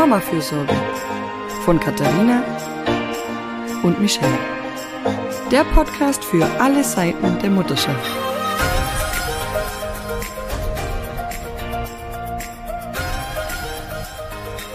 [0.00, 0.74] Mama-Fürsorge
[1.66, 2.42] von Katharina
[3.82, 4.38] und Michelle.
[5.50, 8.10] Der Podcast für alle Seiten der Mutterschaft.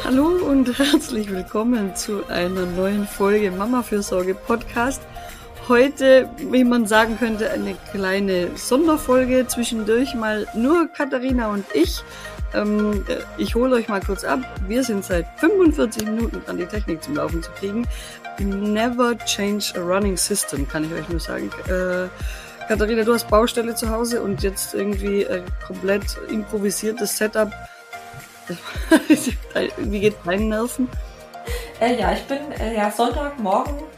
[0.03, 5.01] Hallo und herzlich willkommen zu einer neuen Folge Mama-Fürsorge Podcast.
[5.67, 12.03] Heute, wie man sagen könnte, eine kleine Sonderfolge zwischendurch mal nur Katharina und ich.
[12.53, 14.39] Ähm, äh, ich hole euch mal kurz ab.
[14.67, 17.87] Wir sind seit 45 Minuten dran, die Technik zum Laufen zu kriegen.
[18.37, 21.49] Never change a running system, kann ich euch nur sagen.
[21.67, 22.09] Äh,
[22.67, 25.25] Katharina, du hast Baustelle zu Hause und jetzt irgendwie
[25.65, 27.51] komplett improvisiertes Setup.
[29.77, 30.87] wie geht deinen Nerven?
[31.79, 33.94] Äh, ja, ich bin äh, ja Sonntagmorgen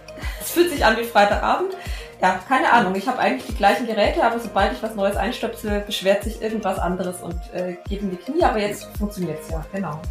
[0.58, 1.74] fühlt sich an wie Freitagabend.
[2.20, 2.96] Ja, keine Ahnung.
[2.96, 6.80] Ich habe eigentlich die gleichen Geräte, aber sobald ich was Neues einstöpsel, beschwert sich irgendwas
[6.80, 8.44] anderes und äh, geht in die Knie.
[8.44, 10.02] Aber jetzt funktioniert es ja, genau.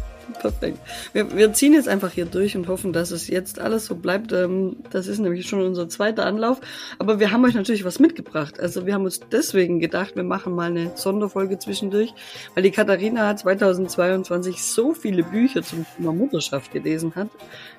[0.41, 0.79] Perfekt.
[1.13, 4.31] Wir, wir ziehen jetzt einfach hier durch und hoffen, dass es jetzt alles so bleibt.
[4.33, 6.59] Ähm, das ist nämlich schon unser zweiter Anlauf.
[6.99, 8.59] Aber wir haben euch natürlich was mitgebracht.
[8.59, 12.13] Also wir haben uns deswegen gedacht, wir machen mal eine Sonderfolge zwischendurch,
[12.53, 17.29] weil die Katharina 2022 so viele Bücher zum Thema Mutterschaft gelesen hat.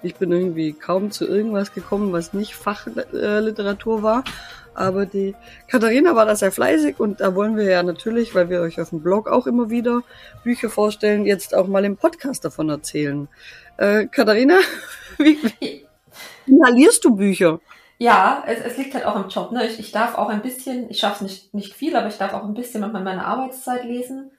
[0.03, 4.25] Ich bin irgendwie kaum zu irgendwas gekommen, was nicht Fachliteratur war.
[4.79, 5.34] Aber die
[5.67, 8.91] Katharina war da sehr fleißig und da wollen wir ja natürlich, weil wir euch auf
[8.91, 10.03] dem Blog auch immer wieder
[10.45, 13.27] Bücher vorstellen, jetzt auch mal im Podcast davon erzählen.
[13.77, 14.59] Äh, Katharina,
[15.19, 15.84] wie, wie
[16.47, 17.59] inhalierst du Bücher?
[17.99, 19.51] Ja, es, es liegt halt auch im Job.
[19.51, 19.67] Ne?
[19.67, 22.33] Ich, ich darf auch ein bisschen, ich schaffe es nicht, nicht viel, aber ich darf
[22.33, 24.31] auch ein bisschen manchmal meine Arbeitszeit lesen.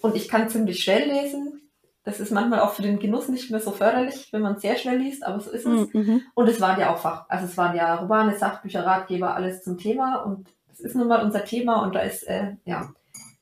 [0.00, 1.67] Und ich kann ziemlich schnell lesen.
[2.04, 4.98] Das ist manchmal auch für den Genuss nicht mehr so förderlich, wenn man sehr schnell
[4.98, 5.92] liest, aber so ist es.
[5.92, 6.22] Mhm.
[6.34, 9.76] Und es waren ja auch Fach, also es waren ja Romane, Sachbücher, Ratgeber, alles zum
[9.76, 12.92] Thema und es ist nun mal unser Thema und da ist, äh, ja,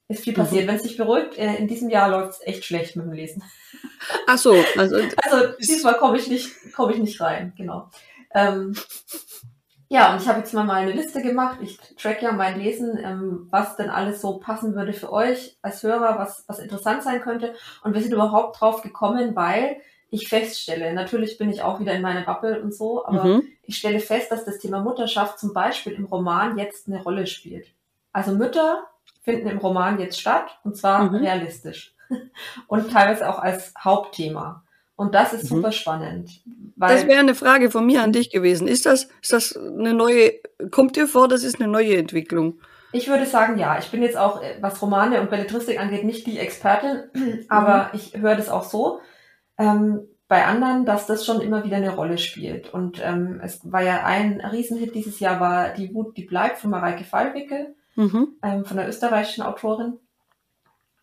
[0.09, 0.65] ist viel passiert.
[0.65, 0.69] Mhm.
[0.69, 3.43] Wenn es sich beruhigt, äh, in diesem Jahr läuft es echt schlecht mit dem Lesen.
[4.27, 7.91] Ach so, also, also diesmal komme ich nicht, komme ich nicht rein, genau.
[8.35, 8.75] Ähm,
[9.89, 11.59] ja, und ich habe jetzt mal eine Liste gemacht.
[11.63, 15.83] Ich track ja mein Lesen, ähm, was denn alles so passen würde für euch als
[15.83, 17.55] Hörer, was, was interessant sein könnte.
[17.85, 19.77] Und wir sind überhaupt drauf gekommen, weil
[20.11, 23.43] ich feststelle, natürlich bin ich auch wieder in meiner Bubble und so, aber mhm.
[23.63, 27.69] ich stelle fest, dass das Thema Mutterschaft zum Beispiel im Roman jetzt eine Rolle spielt.
[28.13, 28.85] Also Mütter
[29.23, 31.17] finden im Roman jetzt statt und zwar mhm.
[31.17, 31.95] realistisch
[32.69, 34.65] und teilweise auch als Hauptthema.
[34.97, 35.57] Und das ist mhm.
[35.57, 36.41] super spannend.
[36.77, 38.67] das wäre eine Frage von mir an dich gewesen.
[38.67, 40.33] Ist das, ist das eine neue,
[40.71, 42.59] kommt dir vor, das ist eine neue Entwicklung?
[42.93, 43.79] Ich würde sagen, ja.
[43.79, 47.05] Ich bin jetzt auch, was Romane und Belletristik angeht, nicht die Expertin,
[47.49, 48.01] aber mhm.
[48.01, 49.01] ich höre das auch so.
[49.59, 52.73] Ähm, bei anderen, dass das schon immer wieder eine Rolle spielt.
[52.73, 56.71] Und ähm, es war ja ein Riesenhit dieses Jahr, war Die Wut, die bleibt von
[56.71, 58.37] Mareike Fallwickel, mhm.
[58.43, 59.99] ähm, von der österreichischen Autorin.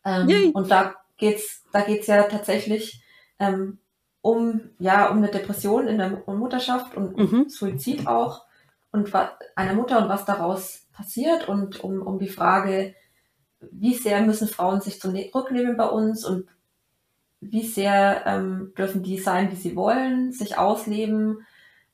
[0.04, 3.02] Ähm, und da geht's, da geht's ja tatsächlich
[3.40, 3.80] ähm,
[4.24, 7.50] um, ja, um eine Depression in der Mutterschaft und mhm.
[7.50, 8.46] Suizid auch
[8.92, 9.12] und
[9.56, 12.96] einer Mutter und was daraus passiert und um, um die Frage,
[13.60, 16.48] wie sehr müssen Frauen sich zurücknehmen bei uns und
[17.42, 21.46] wie sehr ähm, dürfen die sein, wie sie wollen, sich ausleben.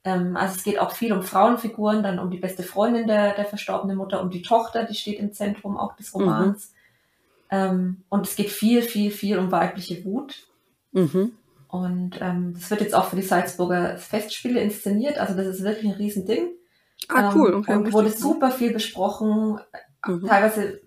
[0.04, 3.46] Ähm, also es geht auch viel um Frauenfiguren, dann um die beste Freundin der, der
[3.46, 6.74] verstorbenen Mutter, um die Tochter, die steht im Zentrum auch des Romans.
[6.74, 6.78] Mhm.
[7.50, 10.48] Ähm, und es geht viel, viel, viel um weibliche Wut.
[10.92, 11.32] Mhm.
[11.70, 15.20] Und ähm, das wird jetzt auch für die Salzburger Festspiele inszeniert.
[15.20, 16.50] Also das ist wirklich ein Riesending.
[17.08, 17.54] Ah, cool.
[17.54, 19.60] Okay, und wurde super viel besprochen.
[20.06, 20.26] Mhm.
[20.26, 20.82] Teilweise,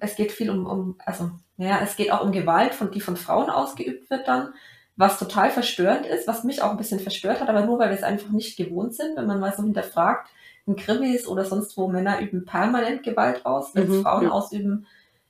[0.00, 3.16] es geht viel um, um, also, ja, es geht auch um Gewalt, von, die von
[3.16, 4.52] Frauen ausgeübt wird dann,
[4.96, 7.96] was total verstörend ist, was mich auch ein bisschen verstört hat, aber nur, weil wir
[7.96, 10.28] es einfach nicht gewohnt sind, wenn man mal so hinterfragt,
[10.66, 14.30] in Krimis oder sonst wo Männer üben permanent Gewalt aus, wenn mhm, Frauen ja.
[14.30, 14.86] ausüben,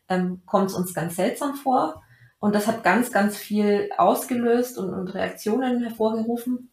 [0.09, 2.03] ähm, kommt es uns ganz seltsam vor.
[2.47, 6.71] Und das hat ganz, ganz viel ausgelöst und, und Reaktionen hervorgerufen.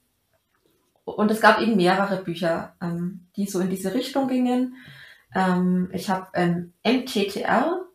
[1.03, 4.75] Und es gab eben mehrere Bücher, ähm, die so in diese Richtung gingen.
[5.33, 7.87] Ähm, ich habe ähm, MTTR,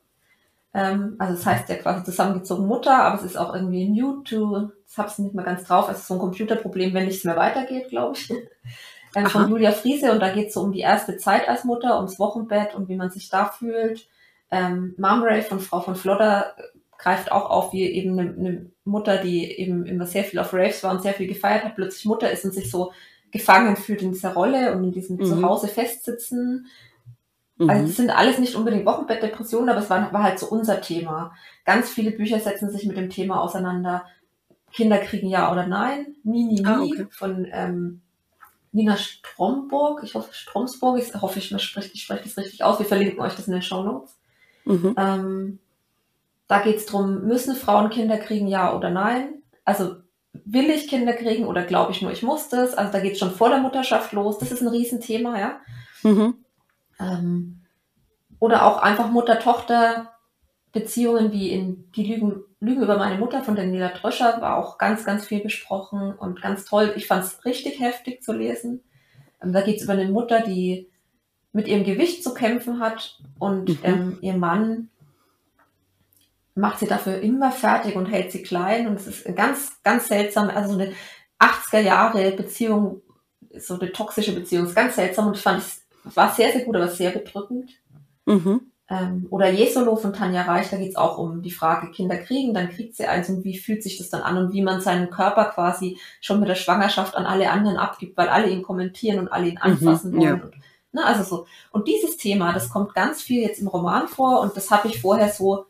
[0.75, 4.73] ähm, also das heißt ja quasi zusammengezogen Mutter, aber es ist auch irgendwie new to,
[4.85, 7.37] das habe ich nicht mehr ganz drauf, es ist so ein Computerproblem, wenn nichts mehr
[7.37, 8.29] weitergeht, glaube ich.
[9.15, 11.95] ähm, von Julia Friese und da geht es so um die erste Zeit als Mutter,
[11.99, 14.09] ums Wochenbett und wie man sich da fühlt.
[14.51, 16.57] Ähm, Mumray von Frau von Flodder
[16.99, 20.83] greift auch auf, wie eben eine, eine, Mutter, die eben immer sehr viel auf Raves
[20.83, 22.93] war und sehr viel gefeiert hat, plötzlich Mutter ist und sich so
[23.31, 25.25] gefangen fühlt in dieser Rolle und in diesem mhm.
[25.25, 26.67] Zuhause festsitzen.
[27.57, 27.71] Mhm.
[27.71, 31.33] Also es sind alles nicht unbedingt Wochenbettdepressionen, aber es war, war halt so unser Thema.
[31.65, 34.07] Ganz viele Bücher setzen sich mit dem Thema auseinander.
[34.73, 36.17] Kinder kriegen ja oder nein.
[36.25, 37.07] Nie, nie, nie ah, okay.
[37.11, 38.01] von ähm,
[38.73, 40.03] Nina Stromburg.
[40.03, 40.99] Ich hoffe, Stromsburg.
[40.99, 42.79] Ich hoffe, ich spreche, ich spreche das richtig aus.
[42.79, 44.17] Wir verlinken euch das in den Show Notes.
[44.65, 44.95] Mhm.
[44.97, 45.59] Ähm,
[46.49, 49.43] da geht es darum, müssen Frauen Kinder kriegen, ja oder nein?
[49.65, 49.97] Also
[50.33, 52.73] will ich Kinder kriegen oder glaube ich nur, ich muss das?
[52.75, 54.39] Also da geht es schon vor der Mutterschaft los.
[54.39, 55.61] Das ist ein Riesenthema, ja.
[56.03, 56.37] Mhm.
[56.99, 57.61] Ähm,
[58.39, 64.41] oder auch einfach Mutter-Tochter-Beziehungen wie in die Lügen, Lügen über meine Mutter von Daniela Tröscher
[64.41, 66.95] war auch ganz, ganz viel besprochen und ganz toll.
[66.97, 68.83] Ich fand es richtig heftig zu lesen.
[69.43, 70.89] Ähm, da geht es über eine Mutter, die
[71.53, 73.79] mit ihrem Gewicht zu kämpfen hat und mhm.
[73.83, 74.89] ähm, ihr Mann
[76.59, 78.87] macht sie dafür immer fertig und hält sie klein.
[78.89, 80.51] Und es ist ganz, ganz seltsam.
[80.51, 80.93] Also so eine
[81.39, 83.03] 80er Jahre Beziehung,
[83.57, 86.77] so eine toxische Beziehung, ist ganz seltsam und ich fand es war sehr, sehr gut,
[86.77, 87.71] aber sehr bedrückend.
[88.27, 88.73] Mhm.
[88.91, 92.55] Ähm, oder Jesolo von Tanja Reich, da geht es auch um die Frage, Kinder kriegen,
[92.55, 95.11] dann kriegt sie eins und wie fühlt sich das dann an und wie man seinen
[95.11, 99.29] Körper quasi schon mit der Schwangerschaft an alle anderen abgibt, weil alle ihn kommentieren und
[99.29, 100.39] alle ihn mhm, anfassen mhm, wollen.
[100.39, 100.45] Ja.
[100.45, 100.55] Und,
[100.93, 101.47] ne, also so.
[101.71, 105.03] Und dieses Thema, das kommt ganz viel jetzt im Roman vor und das habe ich
[105.03, 105.67] vorher so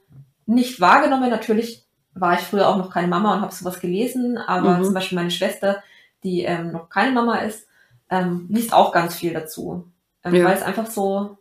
[0.48, 1.30] nicht wahrgenommen.
[1.30, 4.84] Natürlich war ich früher auch noch keine Mama und habe sowas gelesen, aber mhm.
[4.84, 5.82] zum Beispiel meine Schwester,
[6.24, 7.68] die ähm, noch keine Mama ist,
[8.10, 9.86] ähm, liest auch ganz viel dazu.
[10.24, 10.44] Ähm, ja.
[10.46, 11.38] Weil es einfach so,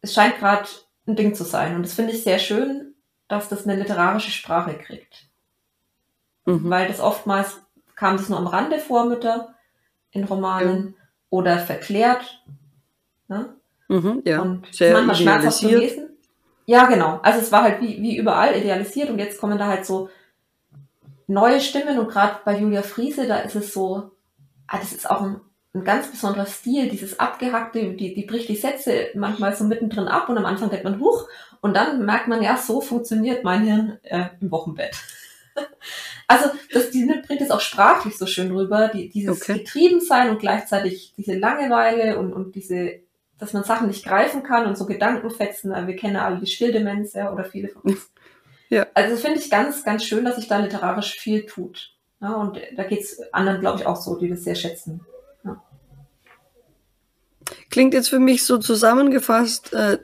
[0.00, 0.68] es scheint gerade
[1.06, 1.74] ein Ding zu sein.
[1.74, 2.94] Und das finde ich sehr schön,
[3.28, 5.26] dass das eine literarische Sprache kriegt.
[6.46, 6.70] Mhm.
[6.70, 7.60] Weil das oftmals
[7.96, 9.54] kam das nur am Rande vor, Mütter
[10.12, 11.04] in Romanen ja.
[11.30, 12.42] oder verklärt.
[13.26, 13.56] Ne?
[13.88, 14.40] Mhm, ja.
[14.40, 16.11] Und sehr manchmal schmerzhaft zu lesen.
[16.66, 17.20] Ja, genau.
[17.22, 20.08] Also es war halt wie, wie überall idealisiert und jetzt kommen da halt so
[21.26, 24.10] neue Stimmen und gerade bei Julia Friese, da ist es so,
[24.66, 25.40] ah, das ist auch ein,
[25.74, 30.28] ein ganz besonderer Stil, dieses abgehackte, die, die bricht die Sätze manchmal so mittendrin ab
[30.28, 31.28] und am Anfang denkt man, huch,
[31.60, 34.96] und dann merkt man, ja, so funktioniert mein Hirn äh, im Wochenbett.
[36.28, 39.58] also das, die bringt es auch sprachlich so schön rüber, die, dieses okay.
[39.58, 43.00] Getriebensein und gleichzeitig diese Langeweile und, und diese
[43.38, 45.72] dass man Sachen nicht greifen kann und so Gedankenfetzen.
[45.86, 48.10] Wir kennen alle die Stilldemenz, ja, oder viele von uns.
[48.68, 48.86] Ja.
[48.94, 51.92] Also finde ich ganz, ganz schön, dass sich da literarisch viel tut.
[52.22, 55.02] Ja, und da geht es anderen, glaube ich, auch so, die das sehr schätzen.
[55.44, 55.62] Ja.
[57.68, 59.98] Klingt jetzt für mich so zusammengefasst äh,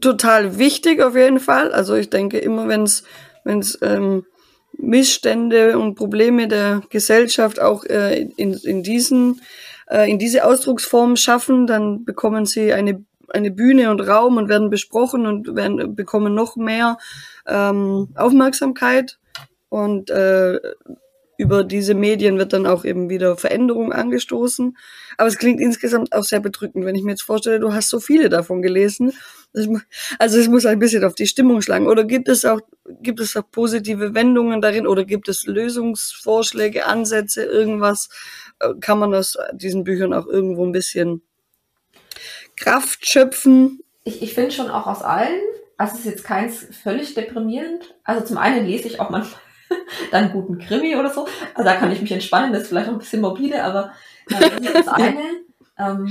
[0.00, 1.70] total wichtig auf jeden Fall.
[1.70, 3.04] Also ich denke immer, wenn es
[3.44, 4.26] wenn es ähm,
[4.72, 9.40] Missstände und Probleme der Gesellschaft auch äh, in, in diesen
[9.90, 14.70] äh, in diese Ausdrucksform schaffen, dann bekommen sie eine, eine Bühne und Raum und werden
[14.70, 16.96] besprochen und werden, bekommen noch mehr
[17.46, 19.18] ähm, Aufmerksamkeit.
[19.68, 20.58] Und äh,
[21.40, 24.76] über diese Medien wird dann auch eben wieder Veränderung angestoßen.
[25.16, 27.98] Aber es klingt insgesamt auch sehr bedrückend, wenn ich mir jetzt vorstelle, du hast so
[27.98, 29.12] viele davon gelesen.
[30.18, 31.86] Also es muss ein bisschen auf die Stimmung schlagen.
[31.86, 32.60] Oder gibt es auch,
[33.00, 38.10] gibt es auch positive Wendungen darin oder gibt es Lösungsvorschläge, Ansätze, irgendwas,
[38.80, 41.22] kann man aus diesen Büchern auch irgendwo ein bisschen
[42.56, 43.80] Kraft schöpfen.
[44.04, 45.40] Ich, ich finde schon auch aus allen,
[45.76, 47.94] also es ist jetzt keins völlig deprimierend.
[48.04, 49.40] Also zum einen lese ich auch manchmal
[50.10, 51.26] dann guten Krimi oder so.
[51.54, 53.92] Also da kann ich mich entspannen, das ist vielleicht auch ein bisschen morbide, aber
[54.28, 55.22] äh, das ist das eine.
[55.78, 56.10] Ähm,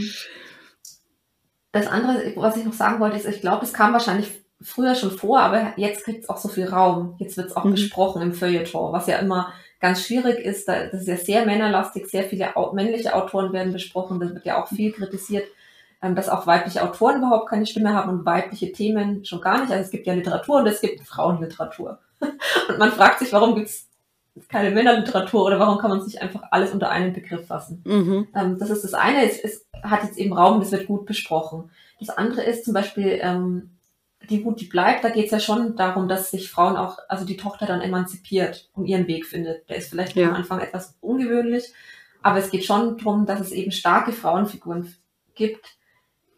[1.72, 4.32] das andere, was ich noch sagen wollte, ist, ich glaube, es kam wahrscheinlich
[4.62, 7.16] früher schon vor, aber jetzt kriegt es auch so viel Raum.
[7.20, 7.72] Jetzt wird es auch mhm.
[7.72, 10.68] besprochen im Feuilleton, was ja immer ganz schwierig ist.
[10.68, 14.68] Das ist ja sehr männerlastig, sehr viele männliche Autoren werden besprochen, das wird ja auch
[14.68, 15.48] viel kritisiert,
[16.02, 19.72] ähm, dass auch weibliche Autoren überhaupt keine Stimme haben und weibliche Themen schon gar nicht.
[19.72, 22.00] Also es gibt ja Literatur und es gibt Frauenliteratur.
[22.68, 23.88] Und man fragt sich, warum gibt es
[24.50, 27.82] keine Männerliteratur oder warum kann man sich einfach alles unter einen Begriff fassen?
[27.86, 28.28] Mhm.
[28.36, 31.72] Ähm, das ist das eine, es, es hat jetzt eben Raum, das wird gut besprochen.
[32.00, 33.72] Das andere ist zum Beispiel, ähm,
[34.30, 37.26] die Wut, die bleibt, da geht es ja schon darum, dass sich Frauen auch, also
[37.26, 39.70] die Tochter dann emanzipiert und ihren Weg findet.
[39.70, 40.30] Der ist vielleicht ja.
[40.30, 41.74] am Anfang etwas ungewöhnlich,
[42.22, 44.94] aber es geht schon darum, dass es eben starke Frauenfiguren
[45.36, 45.78] gibt.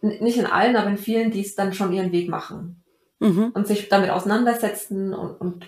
[0.02, 2.82] Nicht in allen, aber in vielen, die es dann schon ihren Weg machen
[3.20, 3.52] mhm.
[3.54, 5.66] und sich damit auseinandersetzen und, und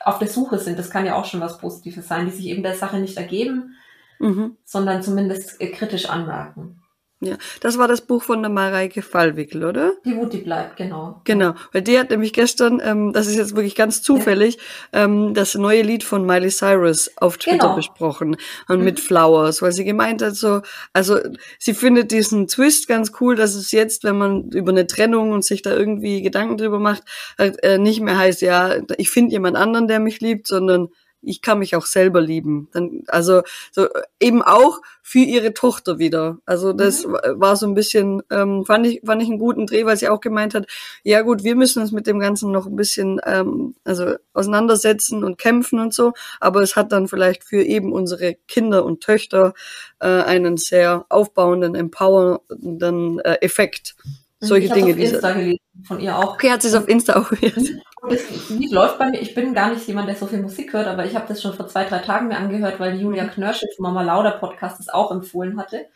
[0.00, 0.78] auf der Suche sind.
[0.78, 3.76] Das kann ja auch schon was Positives sein, die sich eben der Sache nicht ergeben,
[4.18, 4.56] mhm.
[4.64, 6.81] sondern zumindest kritisch anmerken.
[7.24, 9.92] Ja, das war das Buch von der Mareike Fallwickel, oder?
[10.04, 11.20] Die Wut, die bleibt, genau.
[11.22, 14.58] Genau, weil die hat nämlich gestern, ähm, das ist jetzt wirklich ganz zufällig,
[14.92, 15.04] ja.
[15.04, 17.76] ähm, das neue Lied von Miley Cyrus auf Twitter genau.
[17.76, 18.36] besprochen
[18.66, 18.84] und mhm.
[18.84, 20.62] mit Flowers, weil sie gemeint hat so,
[20.92, 21.20] also
[21.60, 25.44] sie findet diesen Twist ganz cool, dass es jetzt, wenn man über eine Trennung und
[25.44, 27.04] sich da irgendwie Gedanken drüber macht,
[27.38, 30.88] halt, äh, nicht mehr heißt, ja, ich finde jemand anderen, der mich liebt, sondern
[31.22, 32.68] ich kann mich auch selber lieben.
[32.72, 33.88] Dann, also so
[34.20, 36.38] eben auch für ihre Tochter wieder.
[36.46, 37.16] Also das mhm.
[37.34, 40.20] war so ein bisschen, ähm, fand ich, fand ich einen guten Dreh, weil sie auch
[40.20, 40.66] gemeint hat,
[41.02, 45.38] ja gut, wir müssen uns mit dem Ganzen noch ein bisschen ähm, also auseinandersetzen und
[45.38, 49.54] kämpfen und so, aber es hat dann vielleicht für eben unsere Kinder und Töchter
[50.00, 53.94] äh, einen sehr aufbauenden, empowernden äh, Effekt.
[54.04, 54.46] Mhm.
[54.46, 54.92] Solche Dinge.
[54.92, 56.34] Auf Insta gelesen, von ihr auch.
[56.34, 57.80] Okay, hat sie es auf Insta auch gelesen.
[58.08, 59.20] Das Lied läuft bei mir.
[59.20, 61.54] Ich bin gar nicht jemand, der so viel Musik hört, aber ich habe das schon
[61.54, 65.12] vor zwei, drei Tagen mir angehört, weil Julia Knörschel vom Mama Lauda Podcast das auch
[65.12, 65.86] empfohlen hatte.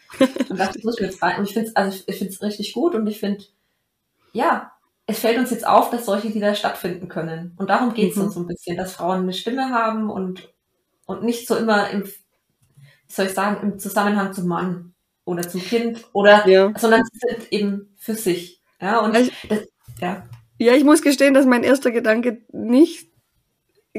[0.48, 1.38] Und dachte, das muss ich mir jetzt rein.
[1.38, 3.44] Und ich finde es also ich finde es richtig gut und ich finde,
[4.32, 4.72] ja,
[5.06, 7.54] es fällt uns jetzt auf, dass solche Lieder stattfinden können.
[7.58, 8.24] Und darum geht es mhm.
[8.24, 10.52] uns so ein bisschen, dass Frauen eine Stimme haben und,
[11.06, 14.94] und nicht so immer im, wie soll ich sagen, im Zusammenhang zum Mann
[15.24, 16.72] oder zum Kind oder, ja.
[16.76, 18.60] sondern sie sind eben für sich.
[18.80, 19.66] Ja, und also, das,
[20.00, 20.24] ja.
[20.58, 23.08] Ja, ich muss gestehen, dass mein erster Gedanke nicht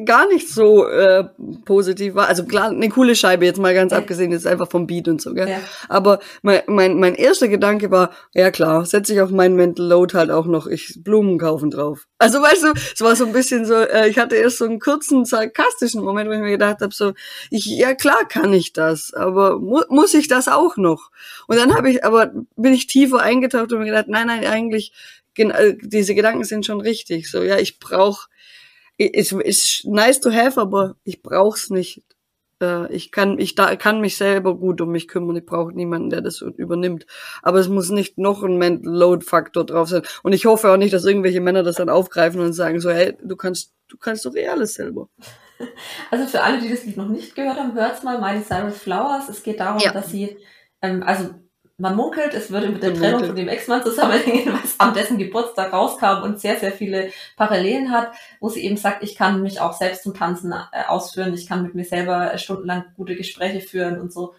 [0.05, 1.25] gar nicht so äh,
[1.65, 2.27] positiv war.
[2.27, 3.97] Also klar, eine coole Scheibe, jetzt mal ganz ja.
[3.97, 5.49] abgesehen, ist einfach vom Beat und so, gell?
[5.49, 5.59] Ja.
[5.89, 10.15] Aber mein, mein, mein erster Gedanke war, ja klar, setze ich auf meinen Mental Load
[10.15, 12.07] halt auch noch ich Blumen kaufen drauf.
[12.17, 14.79] Also weißt du, es war so ein bisschen so, äh, ich hatte erst so einen
[14.79, 17.13] kurzen, sarkastischen Moment, wo ich mir gedacht habe, so,
[17.49, 21.11] ich, ja klar kann ich das, aber mu muss ich das auch noch?
[21.47, 24.93] Und dann habe ich, aber bin ich tiefer eingetaucht und mir gedacht, nein, nein, eigentlich
[25.81, 27.29] diese Gedanken sind schon richtig.
[27.29, 28.27] So, ja, ich brauche,
[28.97, 32.03] ist, ist nice to have, aber ich brauch's nicht.
[32.61, 35.35] Äh, ich kann, ich da, kann mich selber gut um mich kümmern.
[35.35, 37.05] Ich brauche niemanden, der das übernimmt.
[37.41, 40.03] Aber es muss nicht noch ein Mental Load Faktor drauf sein.
[40.23, 43.15] Und ich hoffe auch nicht, dass irgendwelche Männer das dann aufgreifen und sagen so, hey,
[43.21, 45.09] du kannst, du kannst doch eh alles selber.
[46.11, 49.27] Also für alle, die das Lied noch nicht gehört haben, hört's mal Miley Cyrus Flowers.
[49.27, 49.91] Es geht darum, ja.
[49.91, 50.37] dass sie,
[50.83, 51.31] ähm, also
[51.77, 55.71] man munkelt, es würde mit der Trennung von dem Ex-Mann zusammenhängen, was an dessen Geburtstag
[55.71, 59.73] rauskam und sehr, sehr viele Parallelen hat, wo sie eben sagt, ich kann mich auch
[59.73, 64.11] selbst zum Tanzen äh, ausführen, ich kann mit mir selber stundenlang gute Gespräche führen und
[64.11, 64.33] so.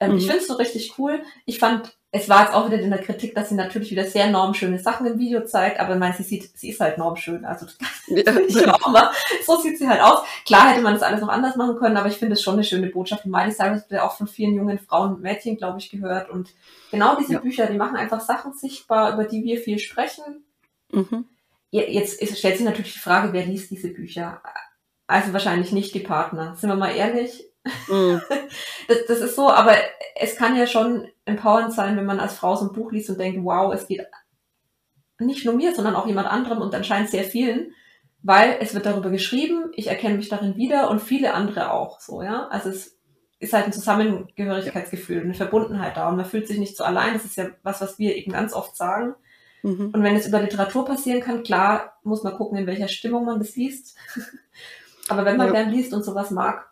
[0.00, 0.18] Ähm, mhm.
[0.18, 1.22] Ich finde es so richtig cool.
[1.46, 4.30] Ich fand es war jetzt auch wieder in der Kritik, dass sie natürlich wieder sehr
[4.30, 7.46] normschöne Sachen im Video zeigt, aber man, sie sieht, sie ist halt normschön.
[7.46, 7.64] Also
[8.08, 8.38] ja.
[8.46, 9.10] ich auch mal,
[9.46, 10.18] so sieht sie halt aus.
[10.44, 12.64] Klar hätte man das alles noch anders machen können, aber ich finde es schon eine
[12.64, 13.24] schöne Botschaft.
[13.24, 16.28] Und Miley Cyrus wird auch von vielen jungen Frauen und Mädchen, glaube ich, gehört.
[16.28, 16.50] Und
[16.90, 17.38] genau diese ja.
[17.38, 20.44] Bücher, die machen einfach Sachen sichtbar, über die wir viel sprechen.
[20.92, 21.24] Mhm.
[21.70, 24.42] Jetzt stellt sich natürlich die Frage, wer liest diese Bücher?
[25.06, 26.56] Also wahrscheinlich nicht die Partner.
[26.56, 27.46] Sind wir mal ehrlich,
[27.88, 28.20] Mhm.
[28.88, 29.76] Das, das ist so, aber
[30.16, 33.18] es kann ja schon empowernd sein, wenn man als Frau so ein Buch liest und
[33.18, 34.06] denkt, wow, es geht
[35.18, 37.72] nicht nur mir, sondern auch jemand anderem und anscheinend sehr vielen,
[38.22, 42.22] weil es wird darüber geschrieben, ich erkenne mich darin wieder und viele andere auch, so,
[42.22, 42.48] ja.
[42.48, 42.98] Also es
[43.42, 47.14] ist halt ein Zusammengehörigkeitsgefühl, eine Verbundenheit da und man fühlt sich nicht so allein.
[47.14, 49.16] Das ist ja was, was wir eben ganz oft sagen.
[49.64, 49.90] Mhm.
[49.92, 53.40] Und wenn es über Literatur passieren kann, klar, muss man gucken, in welcher Stimmung man
[53.40, 53.96] das liest.
[55.08, 55.54] Aber wenn man ja.
[55.54, 56.68] gern liest und sowas mag,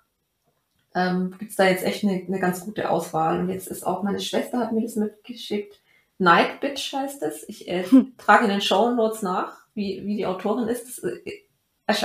[0.95, 3.41] ähm, gibt es da jetzt echt eine, eine ganz gute Auswahl.
[3.41, 5.81] Und jetzt ist auch meine Schwester hat mir das mitgeschickt.
[6.19, 7.49] Night Bitch heißt es.
[7.49, 8.15] Ich äh, hm.
[8.19, 10.87] trage in den Show Notes nach, wie, wie die Autorin ist.
[10.87, 11.21] Das äh,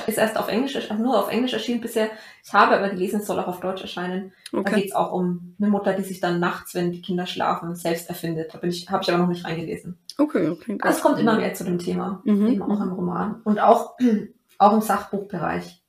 [0.08, 2.10] ist erst auf Englisch, also nur auf Englisch erschienen bisher.
[2.44, 4.34] Ich habe aber gelesen, es soll auch auf Deutsch erscheinen.
[4.52, 4.64] Okay.
[4.64, 7.76] Da geht es auch um eine Mutter, die sich dann nachts, wenn die Kinder schlafen,
[7.76, 8.54] selbst erfindet.
[8.54, 9.98] Da bin ich, habe ich aber noch nicht reingelesen.
[10.18, 10.78] Okay, okay.
[10.84, 12.48] Es kommt immer mehr zu dem Thema, mhm.
[12.48, 13.42] eben auch im Roman.
[13.44, 13.98] Und auch,
[14.58, 15.82] auch im Sachbuchbereich.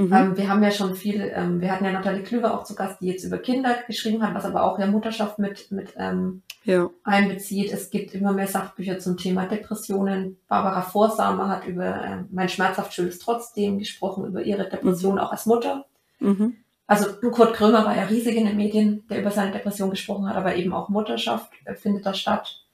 [0.00, 0.12] Mhm.
[0.14, 3.02] Ähm, wir haben ja schon viel, ähm, wir hatten ja Nathalie Klüver auch zu Gast,
[3.02, 6.88] die jetzt über Kinder geschrieben hat, was aber auch ja Mutterschaft mit, mit ähm, ja.
[7.04, 7.70] einbezieht.
[7.70, 10.38] Es gibt immer mehr Sachbücher zum Thema Depressionen.
[10.48, 15.20] Barbara Vorsamer hat über äh, Mein schmerzhaft schönes trotzdem gesprochen, über ihre Depression mhm.
[15.20, 15.84] auch als Mutter.
[16.18, 16.56] Mhm.
[16.86, 20.36] Also Kurt Krömer war ja riesig in den Medien, der über seine Depression gesprochen hat,
[20.36, 22.64] aber eben auch Mutterschaft äh, findet da statt.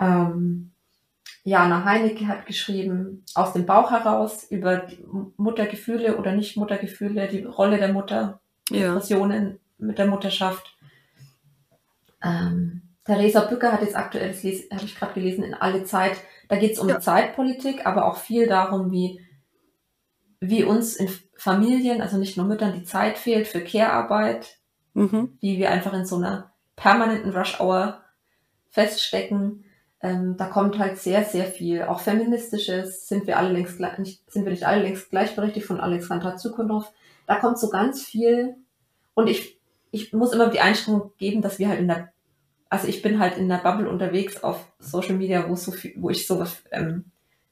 [0.00, 0.71] Ähm,
[1.44, 4.86] Jana Heinecke hat geschrieben, aus dem Bauch heraus über
[5.36, 8.88] Muttergefühle oder Nicht-Muttergefühle, die Rolle der Mutter, ja.
[8.88, 10.76] Depressionen mit der Mutterschaft.
[12.22, 16.16] Ähm, Theresa Bücker hat jetzt aktuell, das habe ich gerade gelesen, in alle Zeit,
[16.48, 17.00] da geht es um ja.
[17.00, 19.20] Zeitpolitik, aber auch viel darum, wie,
[20.38, 24.58] wie uns in Familien, also nicht nur Müttern, die Zeit fehlt für Care-Arbeit,
[24.94, 25.36] mhm.
[25.40, 28.00] wie wir einfach in so einer permanenten Rush-Hour
[28.70, 29.64] feststecken
[30.02, 31.82] ähm, da kommt halt sehr, sehr viel.
[31.82, 36.36] Auch feministisches sind wir alle längst nicht, sind wir nicht alle längst gleichberechtigt von Alexandra
[36.36, 36.92] Zukunov.
[37.28, 38.56] Da kommt so ganz viel.
[39.14, 39.60] Und ich,
[39.92, 42.12] ich muss immer die Einstellung geben, dass wir halt in der,
[42.68, 46.10] also ich bin halt in der Bubble unterwegs auf Social Media, wo so viel, wo
[46.10, 47.04] ich so ähm,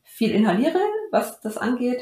[0.02, 0.80] viel inhaliere,
[1.12, 2.00] was das angeht.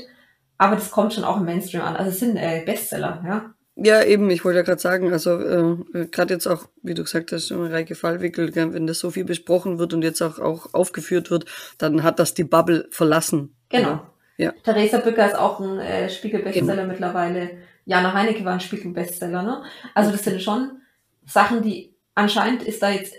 [0.57, 1.95] Aber das kommt schon auch im Mainstream an.
[1.95, 3.55] Also es sind äh, Bestseller, ja.
[3.81, 7.31] Ja, eben, ich wollte ja gerade sagen, also äh, gerade jetzt auch, wie du gesagt
[7.31, 11.45] hast, Reike Fallwickel, wenn das so viel besprochen wird und jetzt auch, auch aufgeführt wird,
[11.79, 13.55] dann hat das die Bubble verlassen.
[13.69, 14.01] Genau.
[14.37, 14.53] Ja.
[14.65, 16.89] Theresa Bücker ist auch ein äh, Spiegel-Bestseller genau.
[16.89, 17.51] mittlerweile.
[17.85, 19.63] Jana Heinecke war ein Spiegel-Bestseller, ne?
[19.95, 20.81] Also das sind schon
[21.25, 23.15] Sachen, die anscheinend ist da jetzt,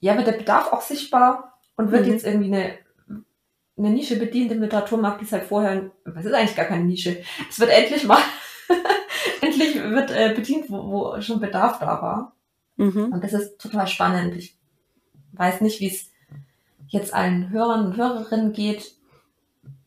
[0.00, 2.12] ja, wird der Bedarf auch sichtbar und wird mhm.
[2.12, 2.72] jetzt irgendwie eine,
[3.78, 7.22] eine Nische bedient im Literaturmarkt, die ist halt vorher, was ist eigentlich gar keine Nische.
[7.48, 8.20] Es wird endlich mal
[9.40, 12.36] endlich wird äh, bedient, wo, wo schon Bedarf da war.
[12.76, 13.12] Mhm.
[13.12, 14.36] Und das ist total spannend.
[14.36, 14.56] Ich
[15.32, 16.10] weiß nicht, wie es
[16.88, 18.94] jetzt allen Hörern und Hörerinnen geht.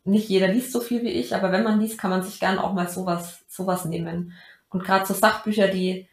[0.03, 2.63] nicht jeder liest so viel wie ich, aber wenn man liest, kann man sich gerne
[2.63, 4.33] auch mal sowas, sowas nehmen.
[4.69, 6.07] Und gerade so Sachbücher, die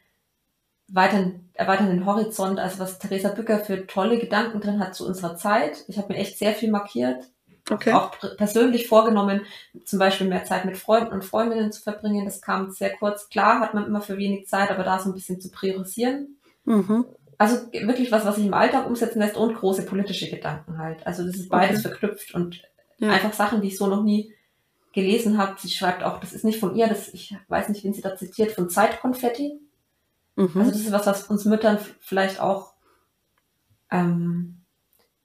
[0.89, 5.37] weitern, erweitern den Horizont, also was Theresa Bücker für tolle Gedanken drin hat zu unserer
[5.37, 5.85] Zeit.
[5.89, 7.29] Ich habe mir echt sehr viel markiert.
[7.69, 7.93] Okay.
[7.93, 9.43] Auch persönlich vorgenommen,
[9.85, 12.25] zum Beispiel mehr Zeit mit Freunden und Freundinnen zu verbringen.
[12.25, 13.29] Das kam sehr kurz.
[13.29, 16.37] Klar hat man immer für wenig Zeit, aber da so ein bisschen zu priorisieren.
[16.65, 17.07] Mhm.
[17.39, 21.07] Also wirklich was, was sich im Alltag umsetzen lässt und große politische Gedanken halt.
[21.07, 21.89] Also das ist beides okay.
[21.89, 22.63] verknüpft und
[22.99, 23.11] ja.
[23.11, 24.33] einfach Sachen, die ich so noch nie
[24.93, 25.57] gelesen habe.
[25.59, 28.17] Sie schreibt auch, das ist nicht von ihr, das, ich weiß nicht, wen sie da
[28.17, 29.61] zitiert, von Zeitkonfetti.
[30.37, 30.51] Mhm.
[30.55, 32.75] Also das ist was, was uns Müttern vielleicht auch
[33.91, 34.56] ähm,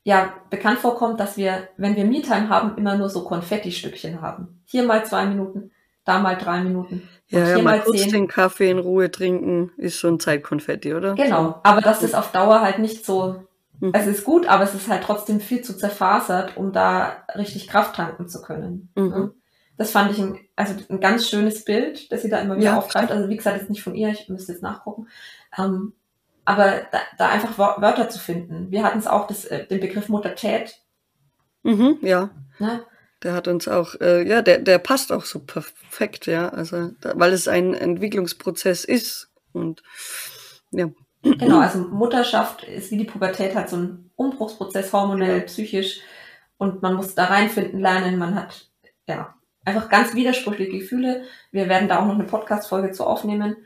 [0.04, 4.64] ja, bekannt vorkommt, dass wir, wenn wir Me-Time haben, immer nur so Konfetti-Stückchen haben.
[4.66, 5.72] Hier mal zwei Minuten,
[6.06, 7.08] da mal drei Minuten.
[7.28, 8.12] Ja, ja, mal kurz zehn.
[8.12, 11.14] den Kaffee in Ruhe trinken, ist ein Zeitkonfetti, oder?
[11.16, 13.44] Genau, aber das ist auf Dauer halt nicht so,
[13.80, 13.92] mhm.
[13.94, 17.96] es ist gut, aber es ist halt trotzdem viel zu zerfasert, um da richtig Kraft
[17.96, 18.90] tanken zu können.
[18.96, 19.32] Mhm.
[19.78, 22.78] Das fand ich ein, also ein ganz schönes Bild, das sie da immer wieder ja,
[22.78, 23.12] aufgreift.
[23.12, 25.08] Also wie gesagt, jetzt nicht von ihr, ich müsste jetzt nachgucken.
[25.58, 25.94] Ähm,
[26.46, 28.72] aber da, da einfach Wörter zu finden.
[28.72, 30.76] Wir hatten es auch das, äh, den Begriff Muttertät.
[31.64, 32.30] Mhm, ja.
[32.60, 32.86] Ne?
[33.24, 36.50] Der hat uns auch, äh, ja, der, der passt auch so perfekt, ja.
[36.50, 39.84] Also, da, weil es ein Entwicklungsprozess ist und
[40.72, 40.90] ja.
[41.24, 46.00] Genau, also Mutterschaft ist wie die Pubertät halt so ein Umbruchsprozess, hormonell, psychisch.
[46.58, 48.18] Und man muss da reinfinden lernen.
[48.18, 48.72] Man hat,
[49.06, 51.24] ja, einfach ganz widersprüchliche Gefühle.
[51.52, 53.58] Wir werden da auch noch eine Podcast-Folge zu aufnehmen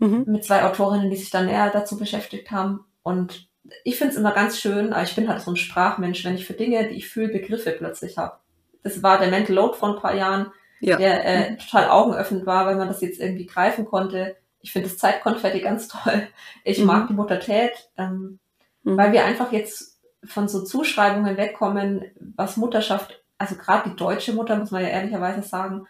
[0.00, 0.24] mhm.
[0.26, 2.80] mit zwei Autorinnen, die sich dann näher dazu beschäftigt haben.
[3.02, 3.48] Und
[3.84, 6.46] ich finde es immer ganz schön, aber ich bin halt so ein Sprachmensch, wenn ich
[6.46, 8.38] für Dinge, die ich fühle, Begriffe plötzlich habe.
[8.82, 10.96] Das war der Mental Load vor ein paar Jahren, ja.
[10.96, 14.36] der äh, total augenöffnend war, weil man das jetzt irgendwie greifen konnte.
[14.62, 16.26] Ich finde das Zeitkonfetti ganz toll.
[16.64, 16.86] Ich mhm.
[16.86, 18.38] mag die Muttertät, ähm,
[18.82, 18.96] mhm.
[18.96, 22.04] weil wir einfach jetzt von so Zuschreibungen wegkommen,
[22.36, 25.86] was Mutterschaft, also gerade die deutsche Mutter, muss man ja ehrlicherweise sagen,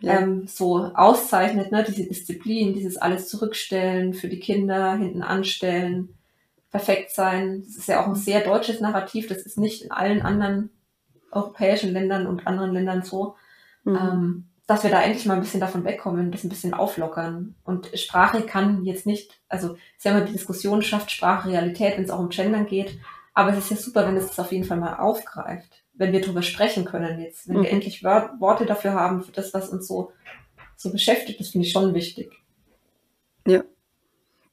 [0.00, 0.20] ja.
[0.20, 1.84] ähm, so auszeichnet, ne?
[1.84, 6.14] diese Disziplin, dieses alles zurückstellen für die Kinder, hinten anstellen,
[6.70, 7.62] perfekt sein.
[7.66, 10.70] Das ist ja auch ein sehr deutsches Narrativ, das ist nicht in allen anderen
[11.30, 13.36] europäischen Ländern und anderen Ländern so.
[13.84, 13.96] Mhm.
[13.96, 17.54] Ähm, dass wir da endlich mal ein bisschen davon wegkommen, das ein bisschen auflockern.
[17.64, 22.04] Und Sprache kann jetzt nicht, also sie haben ja die Diskussion, schafft Sprache Realität, wenn
[22.04, 22.98] es auch um Gendern geht.
[23.32, 26.20] Aber es ist ja super, wenn es das auf jeden Fall mal aufgreift wenn wir
[26.20, 27.62] darüber sprechen können jetzt, wenn mhm.
[27.64, 30.12] wir endlich Worte dafür haben, für das, was uns so,
[30.76, 32.32] so beschäftigt, das finde ich schon wichtig.
[33.46, 33.64] Ja.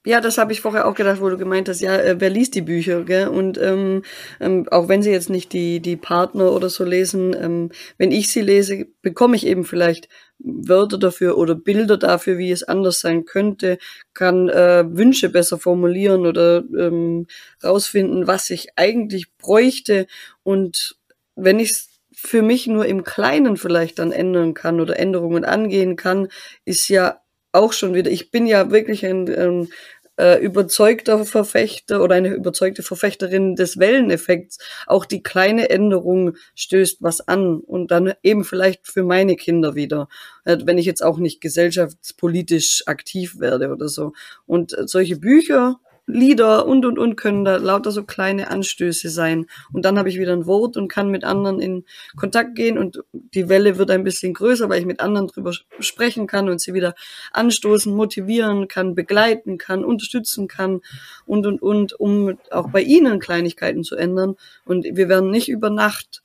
[0.07, 2.53] Ja, das habe ich vorher auch gedacht, wo du gemeint hast, ja, äh, wer liest
[2.53, 3.27] die Bücher, gell?
[3.27, 4.03] Und ähm,
[4.39, 8.31] ähm, auch wenn sie jetzt nicht die, die Partner oder so lesen, ähm, wenn ich
[8.31, 13.25] sie lese, bekomme ich eben vielleicht Wörter dafür oder Bilder dafür, wie es anders sein
[13.25, 13.79] könnte,
[14.13, 17.25] kann äh, Wünsche besser formulieren oder ähm,
[17.63, 20.05] rausfinden, was ich eigentlich bräuchte
[20.43, 20.97] und
[21.35, 25.95] wenn ich es für mich nur im Kleinen vielleicht dann ändern kann oder Änderungen angehen
[25.95, 26.29] kann,
[26.63, 27.21] ist ja
[27.51, 29.69] auch schon wieder, ich bin ja wirklich ein, ein
[30.17, 34.59] äh, überzeugter Verfechter oder eine überzeugte Verfechterin des Welleneffekts.
[34.87, 40.07] Auch die kleine Änderung stößt was an und dann eben vielleicht für meine Kinder wieder,
[40.45, 44.13] äh, wenn ich jetzt auch nicht gesellschaftspolitisch aktiv werde oder so.
[44.45, 49.47] Und äh, solche Bücher Lieder und und und können da lauter so kleine Anstöße sein.
[49.73, 51.83] Und dann habe ich wieder ein Wort und kann mit anderen in
[52.15, 56.27] Kontakt gehen und die Welle wird ein bisschen größer, weil ich mit anderen drüber sprechen
[56.27, 56.93] kann und sie wieder
[57.31, 60.81] anstoßen, motivieren kann, begleiten kann, unterstützen kann
[61.25, 64.35] und und und, um auch bei ihnen Kleinigkeiten zu ändern.
[64.63, 66.21] Und wir werden nicht über Nacht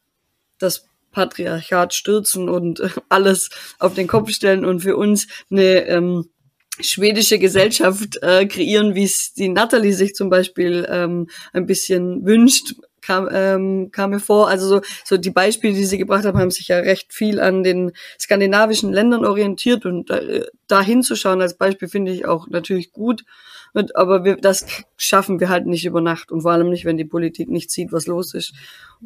[0.59, 6.29] das Patriarchat stürzen und alles auf den Kopf stellen und für uns eine ähm,
[6.83, 12.75] schwedische Gesellschaft äh, kreieren, wie es die Natalie sich zum Beispiel ähm, ein bisschen wünscht,
[13.01, 14.49] kam, ähm, kam mir vor.
[14.49, 17.63] Also so, so die Beispiele, die sie gebracht haben, haben sich ja recht viel an
[17.63, 23.25] den skandinavischen Ländern orientiert und äh, da hinzuschauen als Beispiel finde ich auch natürlich gut.
[23.73, 24.67] Und, aber wir, das
[24.97, 27.93] schaffen wir halt nicht über Nacht und vor allem nicht, wenn die Politik nicht sieht,
[27.93, 28.53] was los ist.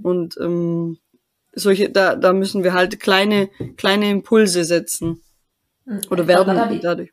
[0.03, 0.99] Und ähm,
[1.53, 5.21] solche, da, da müssen wir halt kleine, kleine Impulse setzen.
[5.87, 7.11] Hm, Oder werden dadurch.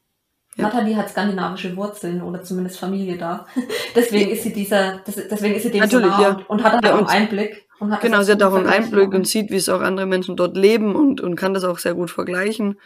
[0.61, 0.67] Ja.
[0.67, 3.45] Natalie hat skandinavische Wurzeln oder zumindest Familie da.
[3.95, 6.39] deswegen ist sie dieser, deswegen ist sie dem Natürlich, so nah ja.
[6.47, 7.67] und, hat halt ja, auch einen Einblick.
[7.79, 10.35] Und hat genau, sie hat auch einen Einblick und sieht, wie es auch andere Menschen
[10.35, 12.79] dort leben und, und kann das auch sehr gut vergleichen.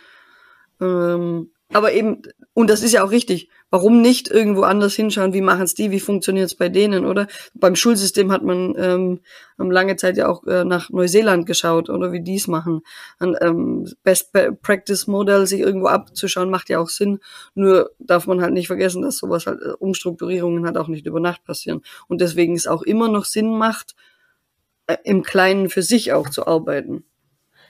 [0.79, 2.21] Ähm, aber eben,
[2.53, 5.89] und das ist ja auch richtig, warum nicht irgendwo anders hinschauen, wie machen es die,
[5.89, 7.27] wie funktioniert es bei denen, oder?
[7.55, 9.21] Beim Schulsystem hat man ähm,
[9.57, 12.81] lange Zeit ja auch äh, nach Neuseeland geschaut, oder wie die es machen.
[13.19, 17.19] Und, ähm, Best Practice Model sich irgendwo abzuschauen, macht ja auch Sinn.
[17.55, 21.19] Nur darf man halt nicht vergessen, dass sowas halt, äh, Umstrukturierungen halt auch nicht über
[21.19, 21.81] Nacht passieren.
[22.07, 23.95] Und deswegen es auch immer noch Sinn macht,
[24.87, 27.03] äh, im Kleinen für sich auch zu arbeiten.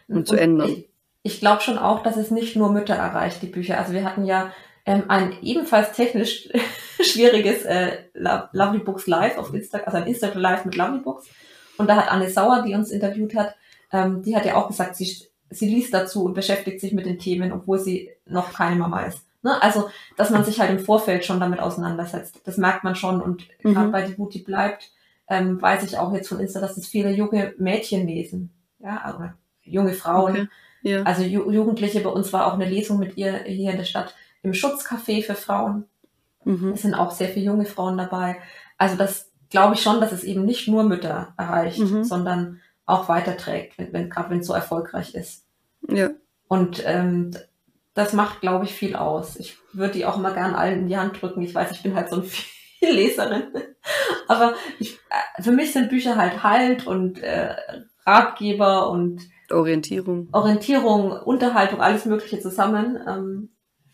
[0.07, 0.83] und, und zu ändern.
[1.25, 3.77] Ich, glaube schon auch, dass es nicht nur Mütter erreicht, die Bücher.
[3.79, 4.51] Also wir hatten ja
[4.85, 6.49] ähm, ein ebenfalls technisch
[7.01, 11.25] schwieriges äh, Lovely Books Live auf Instagram, also ein Instagram Live mit Lovely Books.
[11.77, 13.55] Und da hat Anne Sauer, die uns interviewt hat,
[13.91, 17.19] ähm, die hat ja auch gesagt, sie, sie liest dazu und beschäftigt sich mit den
[17.19, 19.25] Themen, obwohl sie noch keine Mama ist.
[19.41, 19.61] Ne?
[19.61, 22.41] Also, dass man sich halt im Vorfeld schon damit auseinandersetzt.
[22.45, 23.21] Das merkt man schon.
[23.21, 23.73] Und mhm.
[23.73, 24.91] gerade bei Die Booty bleibt,
[25.27, 28.51] ähm, weiß ich auch jetzt von Insta, dass es viele junge Mädchen lesen.
[28.79, 29.29] Ja, also
[29.63, 30.31] junge Frauen.
[30.31, 30.47] Okay.
[30.85, 31.01] Ja.
[31.01, 34.13] Also Ju Jugendliche, bei uns war auch eine Lesung mit ihr hier in der Stadt
[34.43, 35.85] im Schutzcafé für Frauen.
[36.43, 36.73] Mhm.
[36.73, 38.37] Es sind auch sehr viele junge Frauen dabei.
[38.77, 42.03] Also das glaube ich schon, dass es eben nicht nur Mütter erreicht, mhm.
[42.03, 45.45] sondern auch weiterträgt, wenn, wenn gerade wenn es so erfolgreich ist.
[45.89, 46.11] Ja.
[46.47, 47.31] Und ähm,
[47.95, 49.37] das macht, glaube ich, viel aus.
[49.37, 51.41] Ich würde die auch immer gern allen in die Hand drücken.
[51.41, 52.25] Ich weiß, ich bin halt so eine
[52.93, 53.45] Leserin.
[54.27, 57.55] Aber ich, äh, für mich sind Bücher halt Halt und äh,
[58.05, 60.29] Ratgeber und Orientierung.
[60.31, 62.99] Orientierung, Unterhaltung, alles Mögliche zusammen.
[63.07, 63.49] Ähm,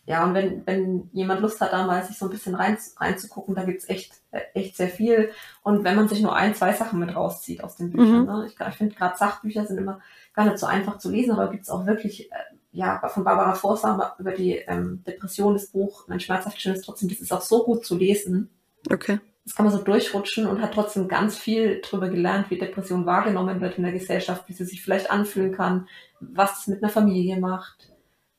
[0.05, 3.53] ja, und wenn, wenn jemand Lust hat, da mal sich so ein bisschen rein, reinzugucken,
[3.55, 4.13] da gibt's echt,
[4.53, 5.31] echt sehr viel.
[5.61, 8.21] Und wenn man sich nur ein, zwei Sachen mit rauszieht aus den Büchern.
[8.21, 8.25] Mhm.
[8.25, 8.47] Ne?
[8.47, 10.01] Ich, ich finde gerade Sachbücher sind immer
[10.33, 12.35] gar nicht so einfach zu lesen, aber gibt's auch wirklich, äh,
[12.71, 17.19] ja, von Barbara Forster über die ähm, Depression, das Buch, mein schmerzhaft schönes trotzdem, das
[17.19, 18.49] ist auch so gut zu lesen.
[18.91, 19.19] Okay.
[19.43, 23.59] Das kann man so durchrutschen und hat trotzdem ganz viel darüber gelernt, wie Depression wahrgenommen
[23.59, 25.87] wird in der Gesellschaft, wie sie sich vielleicht anfühlen kann,
[26.19, 27.91] was es mit einer Familie macht.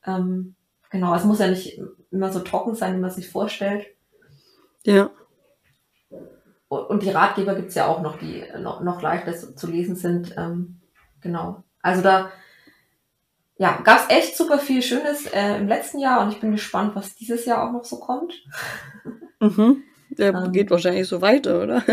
[0.05, 0.55] Ähm,
[0.93, 3.87] Genau, es muss ja nicht immer so trocken sein, wie man sich vorstellt.
[4.83, 5.09] Ja.
[6.67, 10.35] Und die Ratgeber gibt's ja auch noch, die noch, noch leichter zu lesen sind.
[10.37, 10.81] Ähm,
[11.19, 11.63] genau.
[11.81, 12.29] Also da
[13.57, 17.15] ja, gab's echt super viel Schönes äh, im letzten Jahr und ich bin gespannt, was
[17.15, 18.35] dieses Jahr auch noch so kommt.
[19.39, 19.81] Mhm.
[20.17, 21.83] Der ähm, geht wahrscheinlich so weiter, oder?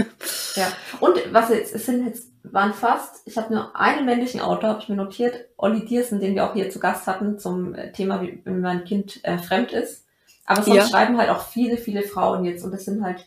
[0.56, 0.68] Ja.
[0.98, 4.80] Und was jetzt, es sind jetzt waren fast, ich habe nur einen männlichen Autor, habe
[4.80, 8.22] ich mir notiert, Olli Diersen, den wir auch hier zu Gast hatten zum äh, Thema,
[8.22, 10.06] wie wenn mein Kind äh, fremd ist.
[10.46, 10.86] Aber sonst ja.
[10.86, 13.26] schreiben halt auch viele, viele Frauen jetzt und das sind halt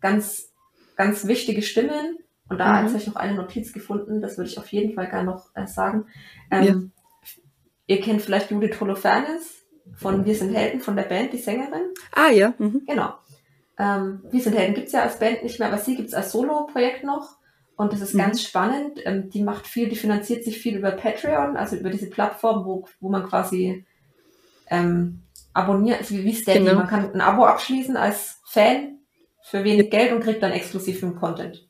[0.00, 0.50] ganz,
[0.96, 2.18] ganz wichtige Stimmen.
[2.48, 2.88] Und da mhm.
[2.88, 5.66] habe ich noch eine Notiz gefunden, das würde ich auf jeden Fall gerne noch äh,
[5.66, 6.06] sagen.
[6.50, 6.74] Ähm, ja.
[7.86, 9.62] Ihr kennt vielleicht Judith Holofernes
[9.96, 11.92] von Wir sind Helden, von der Band, die Sängerin.
[12.12, 12.54] Ah ja.
[12.58, 12.82] Mhm.
[12.86, 13.14] Genau.
[13.78, 17.04] Ähm, Wir sind Helden gibt's ja als Band nicht mehr, aber sie gibt's als Solo-Projekt
[17.04, 17.36] noch.
[17.76, 18.18] Und das ist mhm.
[18.18, 19.00] ganz spannend.
[19.04, 22.86] Ähm, die macht viel, die finanziert sich viel über Patreon, also über diese Plattform, wo,
[23.00, 23.84] wo man quasi
[24.68, 26.60] ähm, abonniert, also wie, wie Steady.
[26.60, 26.74] Genau.
[26.74, 28.98] Man kann ein Abo abschließen als Fan
[29.42, 31.66] für wenig Geld und kriegt dann exklusiven Content.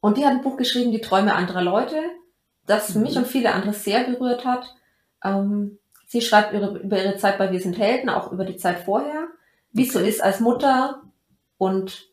[0.00, 1.96] Und die hat ein Buch geschrieben, Die Träume anderer Leute,
[2.66, 3.02] das mhm.
[3.02, 4.74] mich und viele andere sehr berührt hat.
[5.22, 8.80] Ähm, sie schreibt ihre, über ihre Zeit bei Wir sind Helden, auch über die Zeit
[8.80, 9.28] vorher,
[9.72, 11.02] wie es so ist als Mutter
[11.58, 12.08] und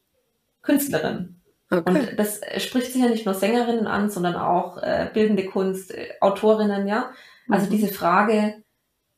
[0.61, 1.39] Künstlerin.
[1.71, 1.83] Okay.
[1.85, 6.09] Und das spricht sich ja nicht nur Sängerinnen an, sondern auch äh, bildende Kunst, äh,
[6.19, 7.11] Autorinnen, ja.
[7.47, 7.71] Also mhm.
[7.71, 8.55] diese Frage,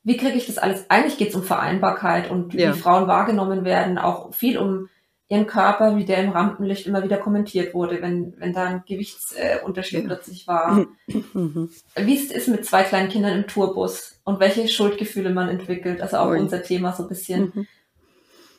[0.04, 0.90] wie kriege ich das alles?
[0.90, 2.74] Eigentlich geht es um Vereinbarkeit und ja.
[2.74, 4.88] wie Frauen wahrgenommen werden, auch viel um
[5.28, 10.00] ihren Körper, wie der im Rampenlicht immer wieder kommentiert wurde, wenn, wenn da ein Gewichtsunterschied
[10.00, 10.06] äh, ja.
[10.08, 10.86] plötzlich war.
[11.06, 11.70] Mhm.
[11.96, 16.18] Wie es ist mit zwei kleinen Kindern im Tourbus und welche Schuldgefühle man entwickelt, also
[16.18, 16.38] auch Ui.
[16.38, 17.52] unser Thema so ein bisschen.
[17.54, 17.66] Mhm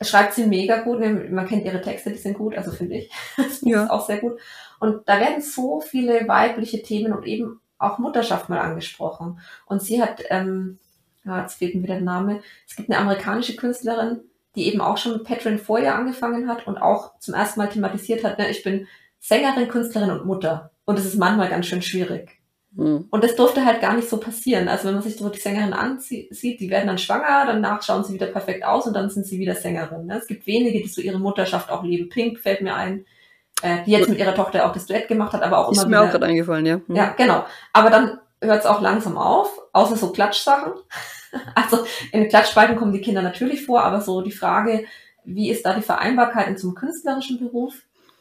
[0.00, 1.00] schreibt sie mega gut.
[1.00, 3.10] Man kennt ihre Texte, die sind gut, also finde ich.
[3.36, 3.84] Das ja.
[3.84, 4.38] ist auch sehr gut.
[4.80, 9.40] Und da werden so viele weibliche Themen und eben auch Mutterschaft mal angesprochen.
[9.66, 10.78] Und sie hat, ähm,
[11.24, 14.20] ja, jetzt fehlt mir wieder der Name, es gibt eine amerikanische Künstlerin,
[14.56, 18.24] die eben auch schon mit Patreon vorher angefangen hat und auch zum ersten Mal thematisiert
[18.24, 18.86] hat, ne, ich bin
[19.20, 20.70] Sängerin, Künstlerin und Mutter.
[20.84, 22.40] Und es ist manchmal ganz schön schwierig.
[22.76, 23.06] Mhm.
[23.10, 24.68] Und das durfte halt gar nicht so passieren.
[24.68, 28.14] Also wenn man sich so die Sängerin ansieht, die werden dann schwanger, danach schauen sie
[28.14, 30.06] wieder perfekt aus und dann sind sie wieder Sängerin.
[30.06, 30.18] Ne?
[30.18, 32.08] Es gibt wenige, die so ihre Mutterschaft auch leben.
[32.08, 33.06] Pink fällt mir ein,
[33.62, 35.88] äh, die jetzt mit ihrer Tochter auch das Duett gemacht hat, aber auch Ist immer
[35.88, 36.04] mir wieder.
[36.04, 36.80] auch gerade eingefallen, ja.
[36.86, 36.96] Mhm.
[36.96, 37.44] Ja, genau.
[37.72, 40.72] Aber dann hört es auch langsam auf, außer so Klatschsachen.
[41.54, 44.84] also in den Klatschspalten kommen die Kinder natürlich vor, aber so die Frage,
[45.24, 47.74] wie ist da die Vereinbarkeit in zum künstlerischen Beruf,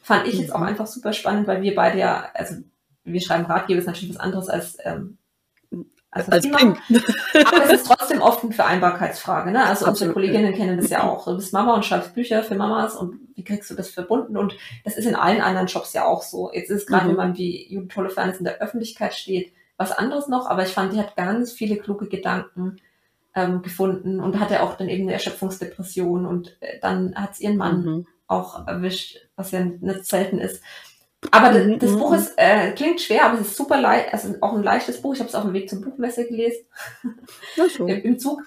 [0.04, 0.68] fand ich jetzt auch mhm.
[0.68, 2.56] einfach super spannend, weil wir beide ja, also
[3.04, 5.18] wir schreiben Ratgeber, ist natürlich was anderes als, ähm,
[6.12, 6.80] als, als Pink.
[7.46, 9.52] Aber es ist trotzdem oft eine Vereinbarkeitsfrage.
[9.52, 9.60] Ne?
[9.60, 9.90] Also Absolut.
[9.90, 11.26] unsere Kolleginnen kennen das ja auch.
[11.26, 14.38] Du bist Mama und schreibst Bücher für Mamas und wie kriegst du das verbunden?
[14.38, 16.52] Und das ist in allen anderen Jobs ja auch so.
[16.54, 17.10] Jetzt ist gerade, mhm.
[17.10, 20.94] wenn man wie Judith Holofernes in der Öffentlichkeit steht, was anderes noch, aber ich fand,
[20.94, 22.78] die hat ganz viele kluge Gedanken
[23.36, 27.58] ähm, gefunden und hatte auch dann eben eine Erschöpfungsdepression und äh, dann hat sie ihren
[27.58, 28.08] Mann mhm.
[28.28, 30.62] auch erwischt, was ja nicht selten ist.
[31.32, 32.18] Aber mhm, das, Buch mhm.
[32.18, 35.14] ist, äh, klingt schwer, aber es ist super leicht, also auch ein leichtes Buch.
[35.14, 36.66] Ich habe es auf dem Weg zur Buchmesse gelesen.
[37.80, 38.42] Im, Im Zug.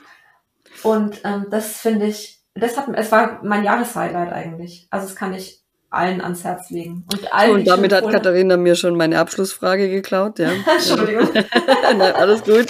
[0.82, 4.86] Und ähm, das finde ich, das hat, es war mein Jahreshighlight eigentlich.
[4.90, 7.04] Also das kann ich allen ans Herz legen.
[7.12, 10.50] Und, allen, so, und damit hat Katharina mir schon meine Abschlussfrage geklaut, ja.
[10.76, 11.28] Entschuldigung.
[11.96, 12.66] Nein, alles gut.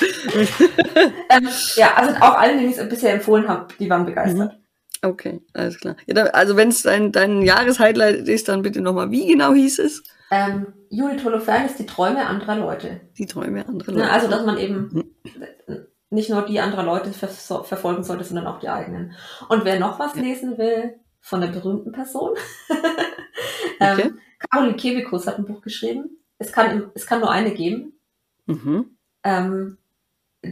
[1.31, 4.53] ähm, ja, also auch allen, die ich es bisher empfohlen habe, die waren begeistert.
[4.53, 4.66] Mhm.
[5.07, 5.97] Okay, alles klar.
[6.07, 9.79] Ja, dann, also wenn es dein, dein Jahreshighlight ist, dann bitte nochmal, wie genau hieß
[9.79, 10.03] es?
[10.33, 13.01] Ähm, Judith Holofernes, die Träume anderer Leute.
[13.17, 14.05] Die Träume anderer Leute.
[14.05, 15.87] Ja, also, dass man eben mhm.
[16.11, 19.15] nicht nur die anderer Leute ver verfolgen sollte, sondern auch die eigenen.
[19.49, 20.23] Und wer noch was ja.
[20.23, 22.35] lesen will, von der berühmten Person,
[23.81, 24.13] ähm, okay.
[24.51, 26.19] Caroline Kebekus hat ein Buch geschrieben.
[26.39, 28.01] Es kann, es kann nur eine geben.
[28.47, 28.97] Mhm.
[29.23, 29.79] Ähm,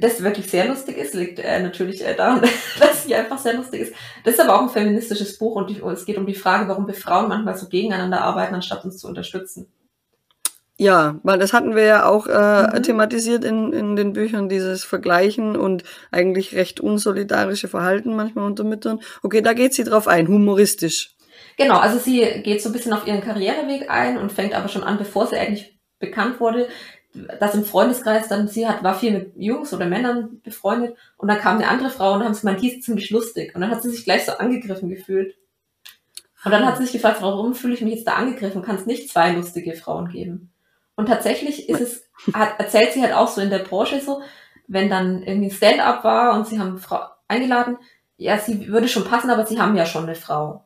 [0.01, 2.43] das wirklich sehr lustig ist, liegt äh, natürlich äh, daran,
[2.81, 3.95] dass sie einfach sehr lustig ist.
[4.25, 6.87] Das ist aber auch ein feministisches Buch und die, es geht um die Frage, warum
[6.87, 9.67] wir Frauen manchmal so gegeneinander arbeiten, anstatt uns zu unterstützen.
[10.77, 12.83] Ja, weil das hatten wir ja auch äh, mhm.
[12.83, 19.01] thematisiert in, in den Büchern, dieses Vergleichen und eigentlich recht unsolidarische Verhalten manchmal unter Müttern.
[19.23, 21.15] Okay, da geht sie drauf ein, humoristisch.
[21.57, 24.83] Genau, also sie geht so ein bisschen auf ihren Karriereweg ein und fängt aber schon
[24.83, 26.69] an, bevor sie eigentlich bekannt wurde,
[27.39, 31.39] dass im Freundeskreis dann, sie hat, war viel mit Jungs oder Männern befreundet und dann
[31.39, 33.55] kam eine andere Frau und haben sie gemeint, die ist ziemlich lustig.
[33.55, 35.37] Und dann hat sie sich gleich so angegriffen gefühlt.
[36.45, 38.63] Und dann hat sie sich gefragt, warum fühle ich mich jetzt da angegriffen?
[38.63, 40.53] Kann es nicht zwei lustige Frauen geben?
[40.97, 44.21] Und tatsächlich ist es, hat, erzählt sie halt auch so in der Branche so,
[44.67, 47.79] wenn dann irgendwie Stand-up war und sie haben Frau eingeladen,
[48.17, 50.65] ja, sie würde schon passen, aber sie haben ja schon eine Frau.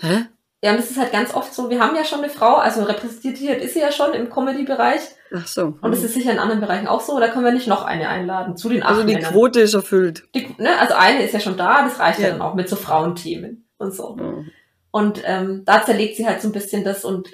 [0.00, 0.26] Hä?
[0.64, 2.84] Ja, und das ist halt ganz oft so, wir haben ja schon eine Frau, also
[2.84, 5.02] repräsentiert ist sie ja schon im Comedy-Bereich.
[5.36, 5.76] Ach so.
[5.82, 8.08] Und das ist sicher in anderen Bereichen auch so, da können wir nicht noch eine
[8.08, 9.30] einladen zu den acht Also die Männern.
[9.30, 10.26] Quote ist erfüllt.
[10.34, 12.70] Die, ne, also eine ist ja schon da, das reicht ja, ja dann auch mit
[12.70, 14.16] so Frauenthemen und so.
[14.16, 14.50] Mhm.
[14.90, 17.28] Und ähm, da zerlegt sie halt so ein bisschen das und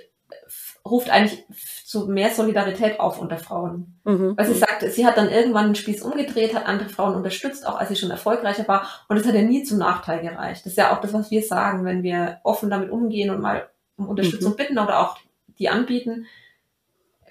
[0.84, 1.44] ruft eigentlich
[1.90, 3.98] zu mehr Solidarität auf unter Frauen.
[4.04, 4.34] Mhm.
[4.36, 7.80] Weil sie sagt, sie hat dann irgendwann den Spieß umgedreht, hat andere Frauen unterstützt, auch
[7.80, 8.86] als sie schon erfolgreicher war.
[9.08, 10.64] Und das hat ja nie zum Nachteil gereicht.
[10.64, 13.68] Das ist ja auch das, was wir sagen, wenn wir offen damit umgehen und mal
[13.96, 14.56] um Unterstützung mhm.
[14.56, 15.18] bitten oder auch
[15.58, 16.26] die anbieten,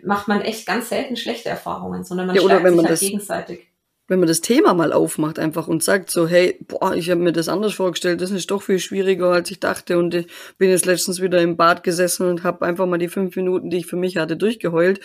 [0.03, 3.68] macht man echt ganz selten schlechte Erfahrungen, sondern man ja, stärkt sich halt gegenseitig
[4.09, 7.31] wenn man das Thema mal aufmacht einfach und sagt so, hey, boah, ich habe mir
[7.31, 10.85] das anders vorgestellt, das ist doch viel schwieriger, als ich dachte und ich bin jetzt
[10.85, 13.95] letztens wieder im Bad gesessen und habe einfach mal die fünf Minuten, die ich für
[13.95, 14.99] mich hatte, durchgeheult,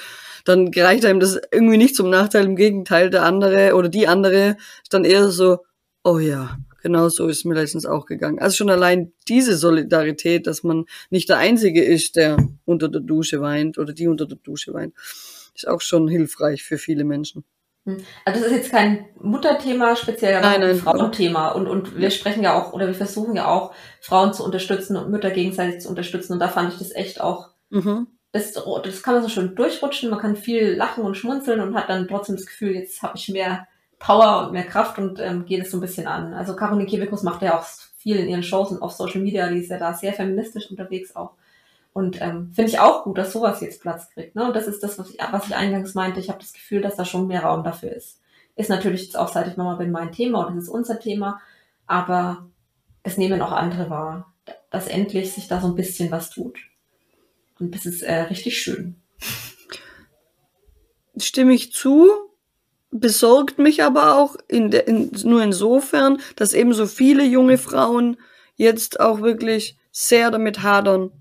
[0.44, 4.56] dann reicht einem das irgendwie nicht zum Nachteil, im Gegenteil, der andere oder die andere
[4.82, 5.58] ist dann eher so,
[6.02, 8.38] oh ja, genau so ist mir letztens auch gegangen.
[8.38, 13.40] Also schon allein diese Solidarität, dass man nicht der Einzige ist, der unter der Dusche
[13.40, 14.94] weint oder die unter der Dusche weint,
[15.54, 17.44] ist auch schon hilfreich für viele Menschen.
[17.84, 17.98] Hm.
[18.24, 21.48] Also das ist jetzt kein Mutterthema speziell, aber ein Frauenthema.
[21.50, 25.10] Und, und wir sprechen ja auch, oder wir versuchen ja auch, Frauen zu unterstützen und
[25.10, 26.32] Mütter gegenseitig zu unterstützen.
[26.32, 28.06] Und da fand ich das echt auch, mhm.
[28.32, 31.90] das, das kann man so schön durchrutschen, man kann viel lachen und schmunzeln und hat
[31.90, 33.66] dann trotzdem das Gefühl, jetzt habe ich mehr
[33.98, 36.34] Power und mehr Kraft und ähm, geht es so ein bisschen an.
[36.34, 37.64] Also Caroline Kebekus macht ja auch
[37.96, 41.16] viel in ihren Shows und auf Social Media, die ist ja da sehr feministisch unterwegs
[41.16, 41.32] auch.
[41.94, 44.34] Und ähm, finde ich auch gut, dass sowas jetzt Platz kriegt.
[44.34, 44.44] Ne?
[44.44, 46.18] Und das ist das, was ich, was ich eingangs meinte.
[46.18, 48.20] Ich habe das Gefühl, dass da schon mehr Raum dafür ist.
[48.56, 51.40] Ist natürlich jetzt auch, seit ich Mama bin, mein Thema und das ist unser Thema.
[51.86, 52.50] Aber
[53.04, 54.34] es nehmen auch andere wahr,
[54.70, 56.58] dass endlich sich da so ein bisschen was tut.
[57.60, 59.00] Und das ist äh, richtig schön.
[61.16, 62.10] Stimme ich zu,
[62.90, 68.16] besorgt mich aber auch in de, in, nur insofern, dass eben so viele junge Frauen
[68.56, 71.12] jetzt auch wirklich sehr damit hadern,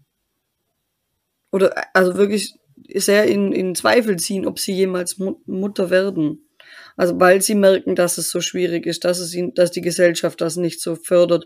[1.53, 2.55] oder also wirklich
[2.95, 6.49] sehr in, in Zweifel ziehen, ob sie jemals Mutter werden.
[6.97, 10.41] Also weil sie merken, dass es so schwierig ist, dass es ihnen, dass die Gesellschaft
[10.41, 11.45] das nicht so fördert.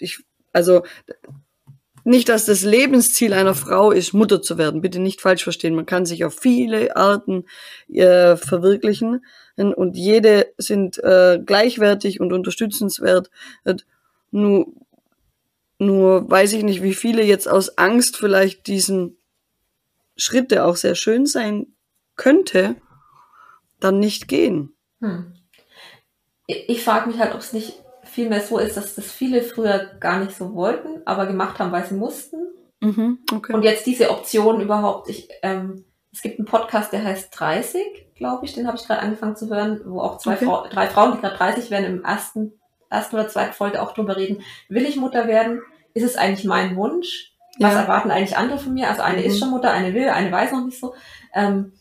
[0.00, 0.18] Ich,
[0.52, 0.82] also
[2.04, 4.80] nicht, dass das Lebensziel einer Frau ist, Mutter zu werden.
[4.80, 5.74] Bitte nicht falsch verstehen.
[5.74, 7.44] Man kann sich auf viele Arten
[7.92, 9.24] äh, verwirklichen
[9.56, 13.30] und jede sind äh, gleichwertig und unterstützenswert.
[14.30, 14.68] Nur,
[15.78, 19.17] nur weiß ich nicht, wie viele jetzt aus Angst vielleicht diesen
[20.18, 21.68] Schritt, der auch sehr schön sein
[22.16, 22.76] könnte,
[23.80, 24.76] dann nicht gehen.
[25.00, 25.34] Hm.
[26.46, 30.18] Ich frage mich halt, ob es nicht vielmehr so ist, dass das viele früher gar
[30.18, 32.36] nicht so wollten, aber gemacht haben, weil sie mussten.
[32.80, 33.52] Mhm, okay.
[33.52, 37.82] Und jetzt diese Option überhaupt, ich, ähm, es gibt einen Podcast, der heißt 30,
[38.16, 40.46] glaube ich, den habe ich gerade angefangen zu hören, wo auch zwei okay.
[40.46, 42.52] Frau, drei Frauen, die gerade 30 werden, im ersten,
[42.88, 45.62] ersten oder zweiten Folge auch drüber reden, will ich Mutter werden?
[45.94, 47.32] Ist es eigentlich mein Wunsch?
[47.58, 47.80] Was ja.
[47.80, 48.88] erwarten eigentlich andere von mir?
[48.88, 49.26] Also eine mhm.
[49.26, 50.94] ist schon Mutter, eine will, eine weiß noch nicht so.
[51.34, 51.72] Ähm,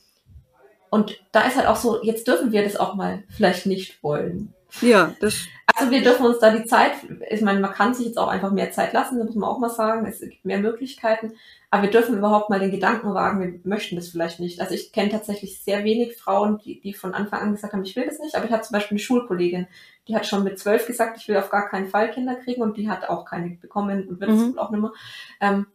[0.89, 4.53] und da ist halt auch so, jetzt dürfen wir das auch mal vielleicht nicht wollen.
[4.81, 5.35] Ja, das.
[5.79, 6.93] Also wir dürfen uns da die Zeit,
[7.29, 9.59] ich meine, man kann sich jetzt auch einfach mehr Zeit lassen, das muss man auch
[9.59, 10.07] mal sagen.
[10.07, 11.33] Es gibt mehr Möglichkeiten.
[11.69, 14.59] Aber wir dürfen überhaupt mal den Gedanken wagen, wir möchten das vielleicht nicht.
[14.59, 17.95] Also ich kenne tatsächlich sehr wenig Frauen, die, die von Anfang an gesagt haben, ich
[17.95, 18.35] will das nicht.
[18.35, 19.67] Aber ich habe zum Beispiel eine Schulkollegin,
[20.07, 22.75] die hat schon mit zwölf gesagt, ich will auf gar keinen Fall Kinder kriegen und
[22.75, 24.57] die hat auch keine bekommen und wird es mhm.
[24.57, 24.93] auch nicht mehr.
[25.41, 25.67] Ähm,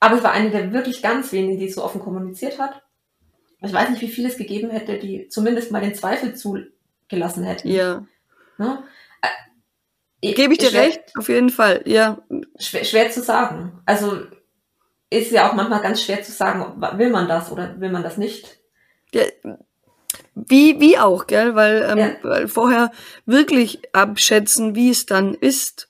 [0.00, 2.82] aber es war eine der wirklich ganz wenigen, die so offen kommuniziert hat.
[3.60, 7.68] Ich weiß nicht, wie viel es gegeben hätte, die zumindest mal den Zweifel zugelassen hätten.
[7.68, 8.04] Ja.
[8.58, 8.82] Ne?
[9.22, 12.18] Äh, Gebe ich dir schwer, recht, auf jeden Fall, ja.
[12.58, 13.80] Schwer, schwer zu sagen.
[13.86, 14.18] Also
[15.10, 18.16] ist ja auch manchmal ganz schwer zu sagen, will man das oder will man das
[18.16, 18.58] nicht.
[19.12, 19.24] Ja,
[20.34, 21.54] wie, wie auch, gell?
[21.54, 22.10] Weil, ähm, ja.
[22.22, 22.90] weil vorher
[23.26, 25.88] wirklich abschätzen, wie es dann ist,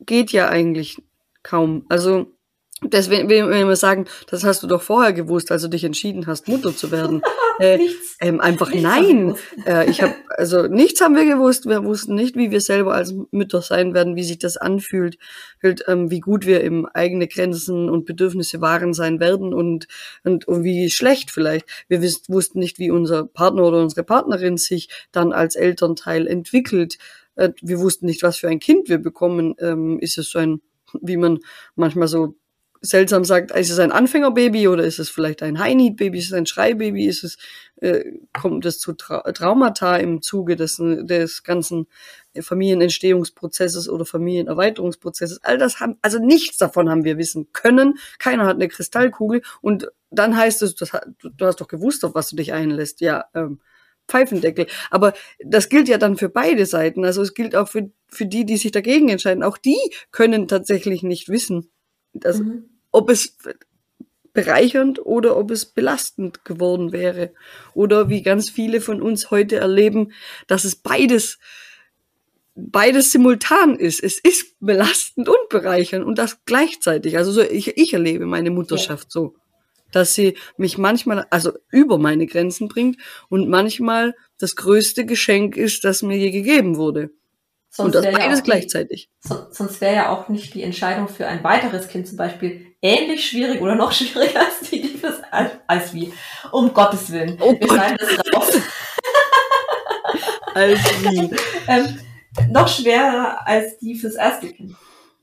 [0.00, 1.02] geht ja eigentlich
[1.42, 1.86] kaum.
[1.88, 2.32] Also
[2.82, 6.28] Deswegen will ich immer sagen, das hast du doch vorher gewusst, als du dich entschieden
[6.28, 7.22] hast, Mutter zu werden.
[7.60, 8.16] Äh, nichts.
[8.20, 9.34] Ähm, einfach nichts nein.
[9.66, 11.66] Äh, ich habe also nichts haben wir gewusst.
[11.66, 15.18] Wir wussten nicht, wie wir selber als Mütter sein werden, wie sich das anfühlt,
[15.60, 19.88] halt, ähm, wie gut wir im eigene Grenzen und Bedürfnisse wahren sein werden und
[20.22, 21.66] und, und wie schlecht vielleicht.
[21.88, 26.96] Wir wussten nicht, wie unser Partner oder unsere Partnerin sich dann als Elternteil entwickelt.
[27.34, 29.56] Äh, wir wussten nicht, was für ein Kind wir bekommen.
[29.58, 30.60] Ähm, ist es so ein,
[31.00, 31.40] wie man
[31.74, 32.36] manchmal so
[32.80, 36.46] seltsam sagt, ist es ein Anfängerbaby oder ist es vielleicht ein High-Need-Baby, ist es ein
[36.46, 37.38] Schreibaby, ist es,
[37.80, 41.86] äh, kommt es zu Tra Traumata im Zuge des, des ganzen
[42.38, 45.42] Familienentstehungsprozesses oder Familienerweiterungsprozesses.
[45.42, 47.98] All das haben, also nichts davon haben wir wissen können.
[48.18, 52.30] Keiner hat eine Kristallkugel und dann heißt es, das, du hast doch gewusst, auf was
[52.30, 53.00] du dich einlässt.
[53.00, 53.60] Ja, ähm,
[54.08, 54.66] Pfeifendeckel.
[54.90, 55.12] Aber
[55.44, 57.04] das gilt ja dann für beide Seiten.
[57.04, 59.42] Also es gilt auch für, für die, die sich dagegen entscheiden.
[59.42, 59.78] Auch die
[60.10, 61.70] können tatsächlich nicht wissen,
[62.12, 62.64] das, mhm.
[62.90, 63.36] ob es
[64.32, 67.32] bereichernd oder ob es belastend geworden wäre.
[67.74, 70.12] Oder wie ganz viele von uns heute erleben,
[70.46, 71.38] dass es beides,
[72.54, 74.00] beides simultan ist.
[74.00, 77.16] Es ist belastend und bereichernd und das gleichzeitig.
[77.16, 79.10] Also so, ich, ich erlebe meine Mutterschaft ja.
[79.10, 79.34] so,
[79.90, 85.82] dass sie mich manchmal, also über meine Grenzen bringt und manchmal das größte Geschenk ist,
[85.82, 87.10] das mir je gegeben wurde.
[87.70, 89.10] Sonst und das beides ja gleichzeitig.
[89.24, 93.26] Die, sonst wäre ja auch nicht die Entscheidung für ein weiteres Kind zum Beispiel ähnlich
[93.26, 95.20] schwierig oder noch schwieriger als die, die fürs
[95.66, 96.12] als wie.
[96.52, 97.38] Um Gottes Willen.
[97.40, 97.70] Oh Wir Gott.
[97.70, 98.54] schneiden das raus.
[100.54, 101.30] als wie.
[101.68, 101.98] ähm,
[102.50, 104.74] noch schwerer als die fürs erste Kind.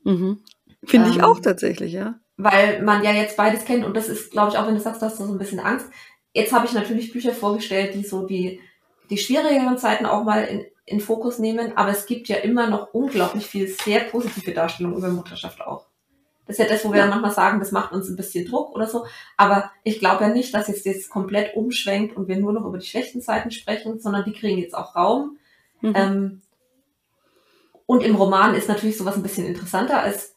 [0.04, 0.40] Mhm.
[0.84, 2.14] Finde ich ähm, auch tatsächlich, ja.
[2.36, 5.02] Weil man ja jetzt beides kennt und das ist, glaube ich, auch wenn du sagst,
[5.02, 5.86] du hast so ein bisschen Angst.
[6.32, 8.60] Jetzt habe ich natürlich Bücher vorgestellt, die so die,
[9.08, 12.94] die schwierigeren Zeiten auch mal in, in Fokus nehmen, aber es gibt ja immer noch
[12.94, 15.86] unglaublich viel sehr positive Darstellung über Mutterschaft auch.
[16.46, 17.06] Das ist ja das, wo wir ja.
[17.06, 19.04] manchmal sagen, das macht uns ein bisschen Druck oder so.
[19.36, 22.78] Aber ich glaube ja nicht, dass jetzt jetzt komplett umschwenkt und wir nur noch über
[22.78, 25.38] die schlechten Seiten sprechen, sondern die kriegen jetzt auch Raum.
[25.80, 25.92] Mhm.
[25.96, 26.42] Ähm,
[27.86, 30.36] und im Roman ist natürlich sowas ein bisschen interessanter als,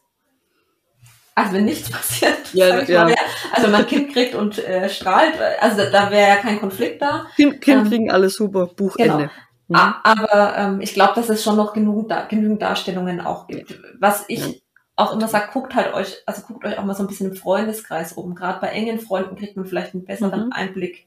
[1.36, 2.52] als wenn nichts passiert.
[2.54, 3.04] Ja, ja.
[3.04, 3.14] Mal,
[3.52, 7.28] also man Kind kriegt und äh, strahlt, also da, da wäre ja kein Konflikt da.
[7.36, 9.16] Kind, kind ähm, kriegen alles super, Buchende.
[9.16, 9.30] Genau.
[9.70, 9.76] Mhm.
[9.76, 13.80] Aber ähm, ich glaube, dass es schon noch genug, da, genügend Darstellungen auch gibt.
[14.00, 14.52] Was ich ja.
[14.96, 17.36] auch immer sage, guckt halt euch, also guckt euch auch mal so ein bisschen im
[17.36, 18.34] Freundeskreis oben.
[18.34, 20.52] Gerade bei engen Freunden kriegt man vielleicht einen besseren mhm.
[20.52, 21.06] Einblick,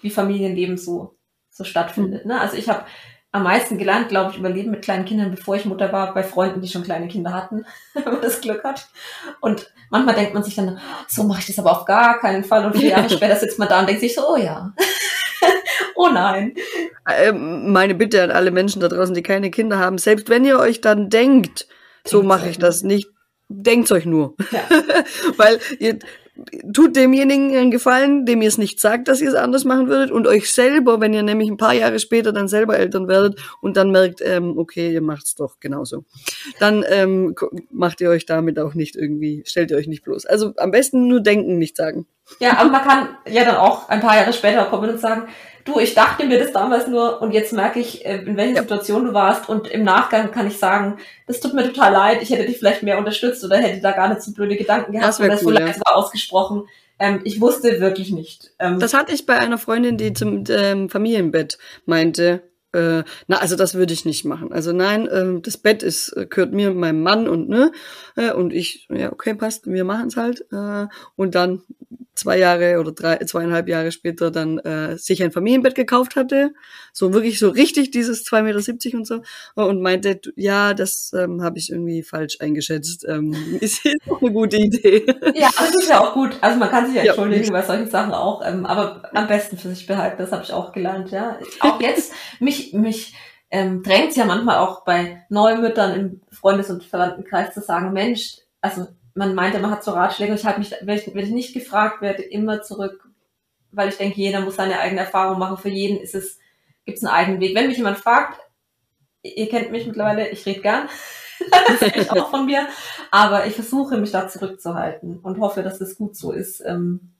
[0.00, 1.16] wie Familienleben so,
[1.48, 2.24] so stattfindet.
[2.24, 2.32] Mhm.
[2.32, 2.40] Ne?
[2.40, 2.84] Also ich habe
[3.30, 6.24] am meisten gelernt, glaube ich, über Leben mit kleinen Kindern, bevor ich Mutter war, bei
[6.24, 8.88] Freunden, die schon kleine Kinder hatten, wenn man das Glück hat.
[9.40, 12.66] Und manchmal denkt man sich dann, so mache ich das aber auf gar keinen Fall.
[12.66, 14.72] Und vier Jahre später sitzt man da und denkt sich so, oh ja.
[15.94, 16.54] Oh nein.
[17.08, 20.58] Ähm, meine Bitte an alle Menschen da draußen, die keine Kinder haben, selbst wenn ihr
[20.58, 21.66] euch dann denkt,
[22.04, 23.08] so mache ich das nicht,
[23.48, 24.34] denkt euch nur.
[24.50, 24.60] Ja.
[25.36, 25.98] Weil ihr
[26.72, 30.10] tut demjenigen einen Gefallen, dem ihr es nicht sagt, dass ihr es anders machen würdet
[30.10, 33.76] und euch selber, wenn ihr nämlich ein paar Jahre später dann selber Eltern werdet und
[33.76, 36.04] dann merkt, ähm, okay, ihr macht's doch genauso,
[36.58, 37.34] dann ähm,
[37.70, 40.24] macht ihr euch damit auch nicht irgendwie, stellt ihr euch nicht bloß.
[40.24, 42.06] Also am besten nur denken, nicht sagen.
[42.40, 45.28] Ja, aber man kann ja dann auch ein paar Jahre später kommen und sagen,
[45.64, 48.62] du, ich dachte mir das damals nur und jetzt merke ich, äh, in welcher ja.
[48.62, 52.30] Situation du warst und im Nachgang kann ich sagen, das tut mir total leid, ich
[52.30, 55.20] hätte dich vielleicht mehr unterstützt oder hätte da gar nicht so blöde Gedanken gehabt das
[55.20, 55.94] oder cool, so leise ja.
[55.94, 56.64] ausgesprochen.
[56.98, 58.52] Ähm, ich wusste wirklich nicht.
[58.58, 63.56] Ähm, das hatte ich bei einer Freundin, die zum ähm, Familienbett meinte, äh, na, also
[63.56, 64.52] das würde ich nicht machen.
[64.52, 67.70] Also nein, äh, das Bett ist äh, gehört mir, meinem Mann und ne
[68.16, 70.46] äh, und ich, ja okay, passt, wir machen es halt.
[70.52, 70.86] Äh,
[71.16, 71.62] und dann
[72.14, 76.52] zwei Jahre oder drei, zweieinhalb Jahre später dann äh, sich ein Familienbett gekauft hatte,
[76.92, 79.22] so wirklich so richtig dieses 2,70 Meter und so
[79.54, 83.06] und meinte, ja, das ähm, habe ich irgendwie falsch eingeschätzt.
[83.08, 85.06] Ähm, ist jetzt auch eine gute Idee.
[85.34, 86.36] Ja, das ist ja auch gut.
[86.40, 87.52] Also man kann sich ja entschuldigen ja.
[87.52, 90.72] bei solchen Sachen auch, ähm, aber am besten für sich behalten, das habe ich auch
[90.72, 91.38] gelernt, ja.
[91.60, 93.14] Auch jetzt, mich, mich
[93.50, 98.86] ähm, drängt ja manchmal auch bei Neumüttern im Freundes- und Verwandtenkreis zu sagen, Mensch, also
[99.14, 100.34] man meinte, man hat so Ratschläge.
[100.34, 103.08] Ich habe mich, wenn ich, wenn ich nicht gefragt werde, immer zurück,
[103.70, 105.56] weil ich denke, jeder muss seine eigene Erfahrung machen.
[105.56, 106.38] Für jeden ist es,
[106.84, 107.54] gibt es einen eigenen Weg.
[107.54, 108.40] Wenn mich jemand fragt,
[109.22, 110.88] ihr kennt mich mittlerweile, ich rede gern.
[111.68, 112.68] das ist auch von mir.
[113.10, 117.12] Aber ich versuche mich da zurückzuhalten und hoffe, dass es gut so ist, ähm,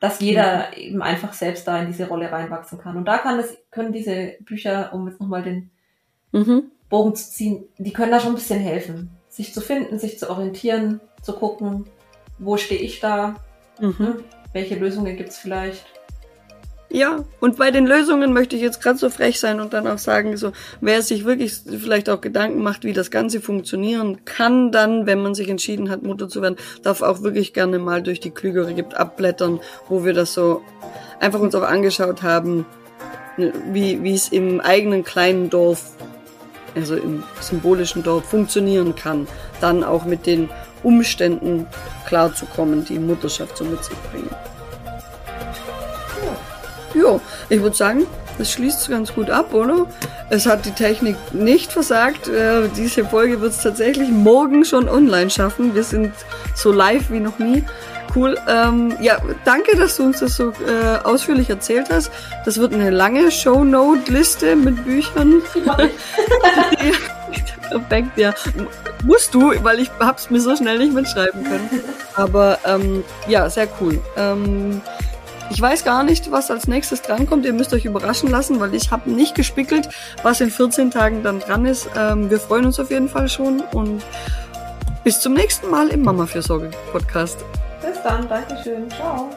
[0.00, 2.96] dass jeder eben einfach selbst da in diese Rolle reinwachsen kann.
[2.96, 5.70] Und da kann es, können diese Bücher, um jetzt nochmal den
[6.32, 6.70] mhm.
[6.88, 9.17] Bogen zu ziehen, die können da schon ein bisschen helfen.
[9.38, 11.84] Sich zu finden, sich zu orientieren, zu gucken,
[12.40, 13.36] wo stehe ich da,
[13.80, 13.94] mhm.
[13.98, 14.16] Ne?
[14.52, 15.86] welche Lösungen gibt's vielleicht.
[16.90, 19.98] Ja, und bei den Lösungen möchte ich jetzt gerade so frech sein und dann auch
[19.98, 25.06] sagen, so, wer sich wirklich vielleicht auch Gedanken macht, wie das Ganze funktionieren kann, dann,
[25.06, 28.32] wenn man sich entschieden hat, Mutter zu werden, darf auch wirklich gerne mal durch die
[28.32, 30.62] Klügere gibt abblättern, wo wir das so
[31.20, 32.66] einfach uns auch angeschaut haben,
[33.36, 35.94] ne, wie, wie es im eigenen kleinen Dorf,
[36.78, 39.26] also im symbolischen Dorf funktionieren kann,
[39.60, 40.48] dann auch mit den
[40.82, 41.66] Umständen
[42.06, 44.30] klarzukommen, die Mutterschaft so mit sich bringen.
[46.94, 48.06] Ja, ich würde sagen,
[48.38, 49.86] das schließt ganz gut ab, oder?
[50.30, 52.28] Es hat die Technik nicht versagt.
[52.28, 55.74] Äh, diese Folge wird es tatsächlich morgen schon online schaffen.
[55.74, 56.12] Wir sind
[56.54, 57.64] so live wie noch nie.
[58.14, 58.38] Cool.
[58.48, 62.10] Ähm, ja, danke, dass du uns das so äh, ausführlich erzählt hast.
[62.44, 65.42] Das wird eine lange Shownote-Liste mit Büchern.
[67.70, 68.34] Perfekt, ja.
[69.04, 71.68] Musst du, weil ich hab's mir so schnell nicht mitschreiben können.
[72.14, 74.00] Aber ähm, ja, sehr cool.
[74.16, 74.80] Ähm,
[75.50, 77.44] ich weiß gar nicht, was als nächstes drankommt.
[77.46, 79.88] Ihr müsst euch überraschen lassen, weil ich habe nicht gespickelt,
[80.22, 81.88] was in 14 Tagen dann dran ist.
[81.96, 84.02] Ähm, wir freuen uns auf jeden Fall schon und
[85.04, 87.44] bis zum nächsten Mal im Mama-Fürsorge-Podcast.
[87.88, 88.90] Bis dann, Dankeschön.
[88.90, 89.30] Ciao.